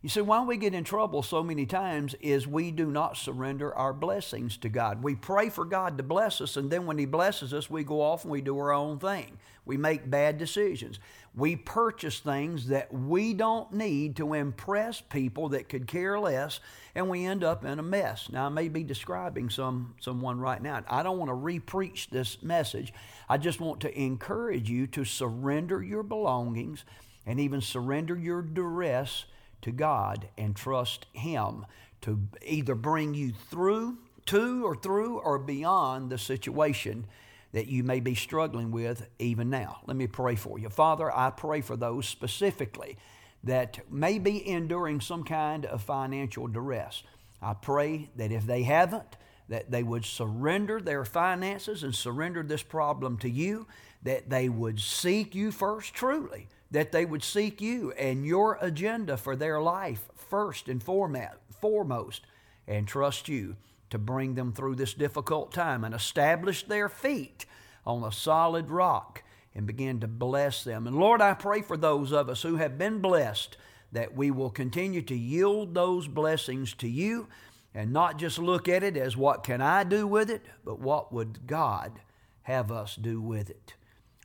You 0.00 0.08
see, 0.08 0.20
why 0.20 0.44
we 0.44 0.56
get 0.56 0.74
in 0.74 0.84
trouble 0.84 1.24
so 1.24 1.42
many 1.42 1.66
times 1.66 2.14
is 2.20 2.46
we 2.46 2.70
do 2.70 2.86
not 2.88 3.16
surrender 3.16 3.74
our 3.74 3.92
blessings 3.92 4.56
to 4.58 4.68
God. 4.68 5.02
We 5.02 5.16
pray 5.16 5.48
for 5.48 5.64
God 5.64 5.96
to 5.96 6.04
bless 6.04 6.40
us, 6.40 6.56
and 6.56 6.70
then 6.70 6.86
when 6.86 6.98
He 6.98 7.04
blesses 7.04 7.52
us, 7.52 7.68
we 7.68 7.82
go 7.82 8.00
off 8.00 8.22
and 8.22 8.30
we 8.30 8.40
do 8.40 8.56
our 8.58 8.72
own 8.72 9.00
thing. 9.00 9.38
We 9.64 9.76
make 9.76 10.08
bad 10.08 10.38
decisions. 10.38 11.00
We 11.34 11.56
purchase 11.56 12.20
things 12.20 12.68
that 12.68 12.94
we 12.94 13.34
don't 13.34 13.72
need 13.72 14.14
to 14.16 14.34
impress 14.34 15.00
people 15.00 15.48
that 15.48 15.68
could 15.68 15.88
care 15.88 16.18
less, 16.20 16.60
and 16.94 17.08
we 17.08 17.24
end 17.24 17.42
up 17.42 17.64
in 17.64 17.80
a 17.80 17.82
mess. 17.82 18.28
Now, 18.30 18.46
I 18.46 18.50
may 18.50 18.68
be 18.68 18.84
describing 18.84 19.50
some, 19.50 19.96
someone 19.98 20.38
right 20.38 20.62
now. 20.62 20.80
I 20.88 21.02
don't 21.02 21.18
want 21.18 21.28
to 21.28 21.34
repreach 21.34 22.08
this 22.08 22.40
message. 22.40 22.92
I 23.28 23.36
just 23.36 23.60
want 23.60 23.80
to 23.80 24.00
encourage 24.00 24.70
you 24.70 24.86
to 24.86 25.04
surrender 25.04 25.82
your 25.82 26.04
belongings 26.04 26.84
and 27.26 27.40
even 27.40 27.60
surrender 27.60 28.16
your 28.16 28.42
duress 28.42 29.24
to 29.62 29.72
God 29.72 30.28
and 30.36 30.54
trust 30.54 31.06
Him 31.12 31.66
to 32.02 32.20
either 32.44 32.74
bring 32.74 33.14
you 33.14 33.32
through, 33.32 33.98
to, 34.26 34.64
or 34.64 34.76
through, 34.76 35.18
or 35.18 35.38
beyond 35.38 36.10
the 36.10 36.18
situation 36.18 37.06
that 37.52 37.66
you 37.66 37.82
may 37.82 38.00
be 38.00 38.14
struggling 38.14 38.70
with 38.70 39.08
even 39.18 39.50
now. 39.50 39.80
Let 39.86 39.96
me 39.96 40.06
pray 40.06 40.36
for 40.36 40.58
you. 40.58 40.68
Father, 40.68 41.14
I 41.14 41.30
pray 41.30 41.60
for 41.60 41.76
those 41.76 42.06
specifically 42.06 42.96
that 43.44 43.90
may 43.90 44.18
be 44.18 44.46
enduring 44.46 45.00
some 45.00 45.24
kind 45.24 45.64
of 45.64 45.82
financial 45.82 46.46
duress. 46.46 47.02
I 47.40 47.54
pray 47.54 48.10
that 48.16 48.32
if 48.32 48.46
they 48.46 48.64
haven't, 48.64 49.16
that 49.48 49.70
they 49.70 49.82
would 49.82 50.04
surrender 50.04 50.80
their 50.80 51.04
finances 51.04 51.82
and 51.82 51.94
surrender 51.94 52.42
this 52.42 52.62
problem 52.62 53.16
to 53.18 53.30
you, 53.30 53.66
that 54.02 54.28
they 54.28 54.48
would 54.48 54.78
seek 54.78 55.34
you 55.34 55.50
first 55.50 55.94
truly 55.94 56.48
that 56.70 56.92
they 56.92 57.04
would 57.04 57.22
seek 57.22 57.60
you 57.60 57.92
and 57.92 58.26
your 58.26 58.58
agenda 58.60 59.16
for 59.16 59.34
their 59.36 59.60
life 59.60 60.08
first 60.14 60.68
and 60.68 60.82
foremost 60.82 62.22
and 62.66 62.86
trust 62.86 63.28
you 63.28 63.56
to 63.90 63.98
bring 63.98 64.34
them 64.34 64.52
through 64.52 64.74
this 64.74 64.92
difficult 64.94 65.52
time 65.52 65.82
and 65.82 65.94
establish 65.94 66.64
their 66.64 66.88
feet 66.88 67.46
on 67.86 68.04
a 68.04 68.12
solid 68.12 68.70
rock 68.70 69.22
and 69.54 69.66
begin 69.66 69.98
to 70.00 70.06
bless 70.06 70.62
them. 70.62 70.86
And 70.86 70.96
Lord, 70.96 71.22
I 71.22 71.34
pray 71.34 71.62
for 71.62 71.76
those 71.76 72.12
of 72.12 72.28
us 72.28 72.42
who 72.42 72.56
have 72.56 72.76
been 72.76 73.00
blessed 73.00 73.56
that 73.92 74.14
we 74.14 74.30
will 74.30 74.50
continue 74.50 75.00
to 75.02 75.16
yield 75.16 75.74
those 75.74 76.06
blessings 76.06 76.74
to 76.74 76.88
you 76.88 77.28
and 77.74 77.92
not 77.92 78.18
just 78.18 78.38
look 78.38 78.68
at 78.68 78.82
it 78.82 78.96
as 78.96 79.16
what 79.16 79.42
can 79.42 79.62
I 79.62 79.84
do 79.84 80.06
with 80.06 80.30
it, 80.30 80.44
but 80.64 80.78
what 80.78 81.12
would 81.12 81.46
God 81.46 82.00
have 82.42 82.70
us 82.70 82.96
do 82.96 83.20
with 83.20 83.48
it. 83.50 83.74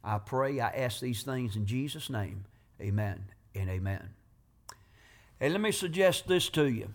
I 0.04 0.18
pray, 0.18 0.60
I 0.60 0.70
ask 0.70 1.00
these 1.00 1.24
things 1.24 1.56
in 1.56 1.66
Jesus' 1.66 2.10
name. 2.10 2.46
Amen 2.82 3.26
and 3.56 3.70
amen. 3.70 4.10
And 5.40 5.54
let 5.54 5.62
me 5.62 5.72
suggest 5.72 6.28
this 6.28 6.50
to 6.50 6.68
you. 6.68 6.90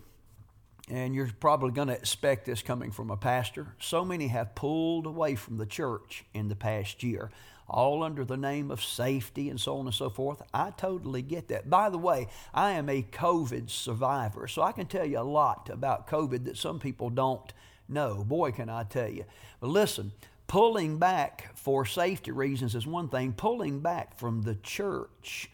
And 0.89 1.13
you're 1.13 1.29
probably 1.39 1.71
going 1.71 1.87
to 1.87 1.93
expect 1.93 2.45
this 2.45 2.61
coming 2.61 2.91
from 2.91 3.11
a 3.11 3.17
pastor. 3.17 3.75
So 3.79 4.03
many 4.03 4.27
have 4.27 4.55
pulled 4.55 5.05
away 5.05 5.35
from 5.35 5.57
the 5.57 5.65
church 5.65 6.25
in 6.33 6.47
the 6.47 6.55
past 6.55 7.03
year, 7.03 7.29
all 7.67 8.01
under 8.03 8.25
the 8.25 8.37
name 8.37 8.71
of 8.71 8.83
safety 8.83 9.49
and 9.49 9.59
so 9.59 9.77
on 9.77 9.85
and 9.85 9.93
so 9.93 10.09
forth. 10.09 10.41
I 10.51 10.71
totally 10.71 11.21
get 11.21 11.49
that. 11.49 11.69
By 11.69 11.89
the 11.89 11.99
way, 11.99 12.27
I 12.53 12.71
am 12.71 12.89
a 12.89 13.03
COVID 13.03 13.69
survivor, 13.69 14.47
so 14.47 14.63
I 14.63 14.71
can 14.71 14.87
tell 14.87 15.05
you 15.05 15.19
a 15.19 15.21
lot 15.21 15.69
about 15.71 16.07
COVID 16.07 16.45
that 16.45 16.57
some 16.57 16.79
people 16.79 17.11
don't 17.11 17.53
know. 17.87 18.23
Boy, 18.23 18.51
can 18.51 18.69
I 18.69 18.83
tell 18.83 19.09
you. 19.09 19.25
But 19.59 19.69
listen, 19.69 20.11
Pulling 20.49 20.97
back 20.97 21.55
for 21.55 21.85
safety 21.85 22.31
reasons 22.31 22.73
is 22.73 22.87
one 22.87 23.07
thing, 23.07 23.33
pulling 23.33 23.81
back 23.81 24.17
from 24.17 24.41
the 24.41 24.55
church. 24.55 25.51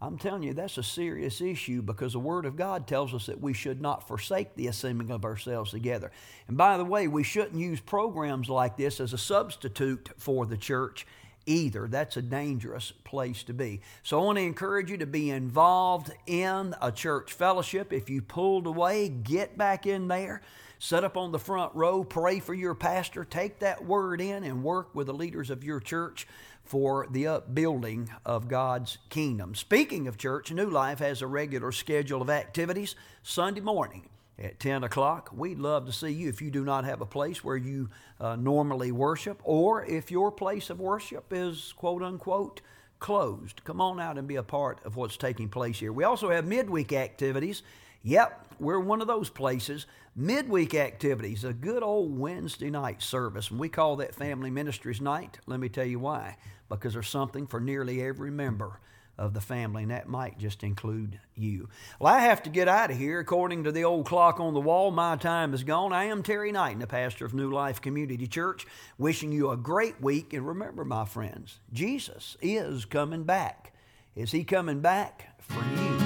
I'm 0.00 0.18
telling 0.18 0.44
you, 0.44 0.54
that's 0.54 0.78
a 0.78 0.84
serious 0.84 1.40
issue 1.40 1.82
because 1.82 2.12
the 2.12 2.20
Word 2.20 2.46
of 2.46 2.54
God 2.54 2.86
tells 2.86 3.12
us 3.12 3.26
that 3.26 3.40
we 3.40 3.52
should 3.52 3.82
not 3.82 4.06
forsake 4.06 4.54
the 4.54 4.68
assembling 4.68 5.10
of 5.10 5.24
ourselves 5.24 5.72
together. 5.72 6.12
And 6.46 6.56
by 6.56 6.76
the 6.76 6.84
way, 6.84 7.08
we 7.08 7.24
shouldn't 7.24 7.60
use 7.60 7.80
programs 7.80 8.48
like 8.48 8.76
this 8.76 9.00
as 9.00 9.12
a 9.12 9.18
substitute 9.18 10.10
for 10.16 10.46
the 10.46 10.56
church 10.56 11.08
either. 11.46 11.88
That's 11.88 12.16
a 12.16 12.22
dangerous 12.22 12.92
place 13.02 13.42
to 13.44 13.52
be. 13.52 13.80
So 14.04 14.20
I 14.20 14.24
want 14.24 14.38
to 14.38 14.44
encourage 14.44 14.92
you 14.92 14.98
to 14.98 15.06
be 15.06 15.30
involved 15.30 16.12
in 16.28 16.72
a 16.80 16.92
church 16.92 17.32
fellowship. 17.32 17.92
If 17.92 18.08
you 18.08 18.22
pulled 18.22 18.68
away, 18.68 19.08
get 19.08 19.58
back 19.58 19.86
in 19.86 20.06
there. 20.06 20.40
Set 20.78 21.04
up 21.04 21.16
on 21.16 21.32
the 21.32 21.38
front 21.38 21.74
row, 21.74 22.04
pray 22.04 22.38
for 22.38 22.52
your 22.52 22.74
pastor, 22.74 23.24
take 23.24 23.60
that 23.60 23.84
word 23.84 24.20
in, 24.20 24.44
and 24.44 24.62
work 24.62 24.94
with 24.94 25.06
the 25.06 25.14
leaders 25.14 25.48
of 25.48 25.64
your 25.64 25.80
church 25.80 26.26
for 26.64 27.06
the 27.10 27.26
upbuilding 27.26 28.10
of 28.26 28.48
God's 28.48 28.98
kingdom. 29.08 29.54
Speaking 29.54 30.06
of 30.06 30.18
church, 30.18 30.52
New 30.52 30.68
Life 30.68 30.98
has 30.98 31.22
a 31.22 31.26
regular 31.26 31.72
schedule 31.72 32.20
of 32.20 32.28
activities 32.28 32.94
Sunday 33.22 33.62
morning 33.62 34.08
at 34.38 34.60
10 34.60 34.84
o'clock. 34.84 35.30
We'd 35.32 35.58
love 35.58 35.86
to 35.86 35.92
see 35.92 36.10
you 36.10 36.28
if 36.28 36.42
you 36.42 36.50
do 36.50 36.64
not 36.64 36.84
have 36.84 37.00
a 37.00 37.06
place 37.06 37.42
where 37.42 37.56
you 37.56 37.88
uh, 38.20 38.36
normally 38.36 38.92
worship, 38.92 39.40
or 39.44 39.84
if 39.84 40.10
your 40.10 40.30
place 40.30 40.68
of 40.68 40.78
worship 40.78 41.32
is 41.32 41.72
quote 41.76 42.02
unquote 42.02 42.60
closed. 42.98 43.62
Come 43.64 43.80
on 43.80 44.00
out 44.00 44.18
and 44.18 44.28
be 44.28 44.36
a 44.36 44.42
part 44.42 44.78
of 44.84 44.96
what's 44.96 45.16
taking 45.16 45.48
place 45.48 45.78
here. 45.78 45.92
We 45.92 46.04
also 46.04 46.30
have 46.30 46.44
midweek 46.44 46.92
activities. 46.92 47.62
Yep, 48.02 48.54
we're 48.60 48.80
one 48.80 49.00
of 49.00 49.06
those 49.06 49.30
places. 49.30 49.86
Midweek 50.14 50.74
activities, 50.74 51.44
a 51.44 51.52
good 51.52 51.82
old 51.82 52.18
Wednesday 52.18 52.70
night 52.70 53.02
service. 53.02 53.50
And 53.50 53.58
we 53.58 53.68
call 53.68 53.96
that 53.96 54.14
Family 54.14 54.50
Ministries 54.50 55.00
Night. 55.00 55.38
Let 55.46 55.60
me 55.60 55.68
tell 55.68 55.84
you 55.84 55.98
why. 55.98 56.36
Because 56.68 56.94
there's 56.94 57.08
something 57.08 57.46
for 57.46 57.60
nearly 57.60 58.02
every 58.02 58.30
member 58.30 58.80
of 59.18 59.34
the 59.34 59.40
family, 59.40 59.82
and 59.82 59.90
that 59.90 60.08
might 60.08 60.38
just 60.38 60.62
include 60.62 61.18
you. 61.34 61.68
Well, 61.98 62.14
I 62.14 62.20
have 62.20 62.42
to 62.44 62.50
get 62.50 62.68
out 62.68 62.90
of 62.90 62.98
here. 62.98 63.18
According 63.18 63.64
to 63.64 63.72
the 63.72 63.84
old 63.84 64.06
clock 64.06 64.40
on 64.40 64.54
the 64.54 64.60
wall, 64.60 64.90
my 64.90 65.16
time 65.16 65.54
is 65.54 65.64
gone. 65.64 65.92
I 65.92 66.04
am 66.04 66.22
Terry 66.22 66.52
Knight, 66.52 66.78
the 66.78 66.86
pastor 66.86 67.24
of 67.24 67.34
New 67.34 67.50
Life 67.50 67.80
Community 67.80 68.26
Church, 68.26 68.66
wishing 68.98 69.32
you 69.32 69.50
a 69.50 69.56
great 69.56 70.00
week. 70.00 70.32
And 70.32 70.46
remember, 70.46 70.84
my 70.84 71.04
friends, 71.04 71.60
Jesus 71.72 72.36
is 72.42 72.84
coming 72.84 73.24
back. 73.24 73.72
Is 74.14 74.32
he 74.32 74.44
coming 74.44 74.80
back 74.80 75.40
for 75.40 75.62
you? 75.80 76.05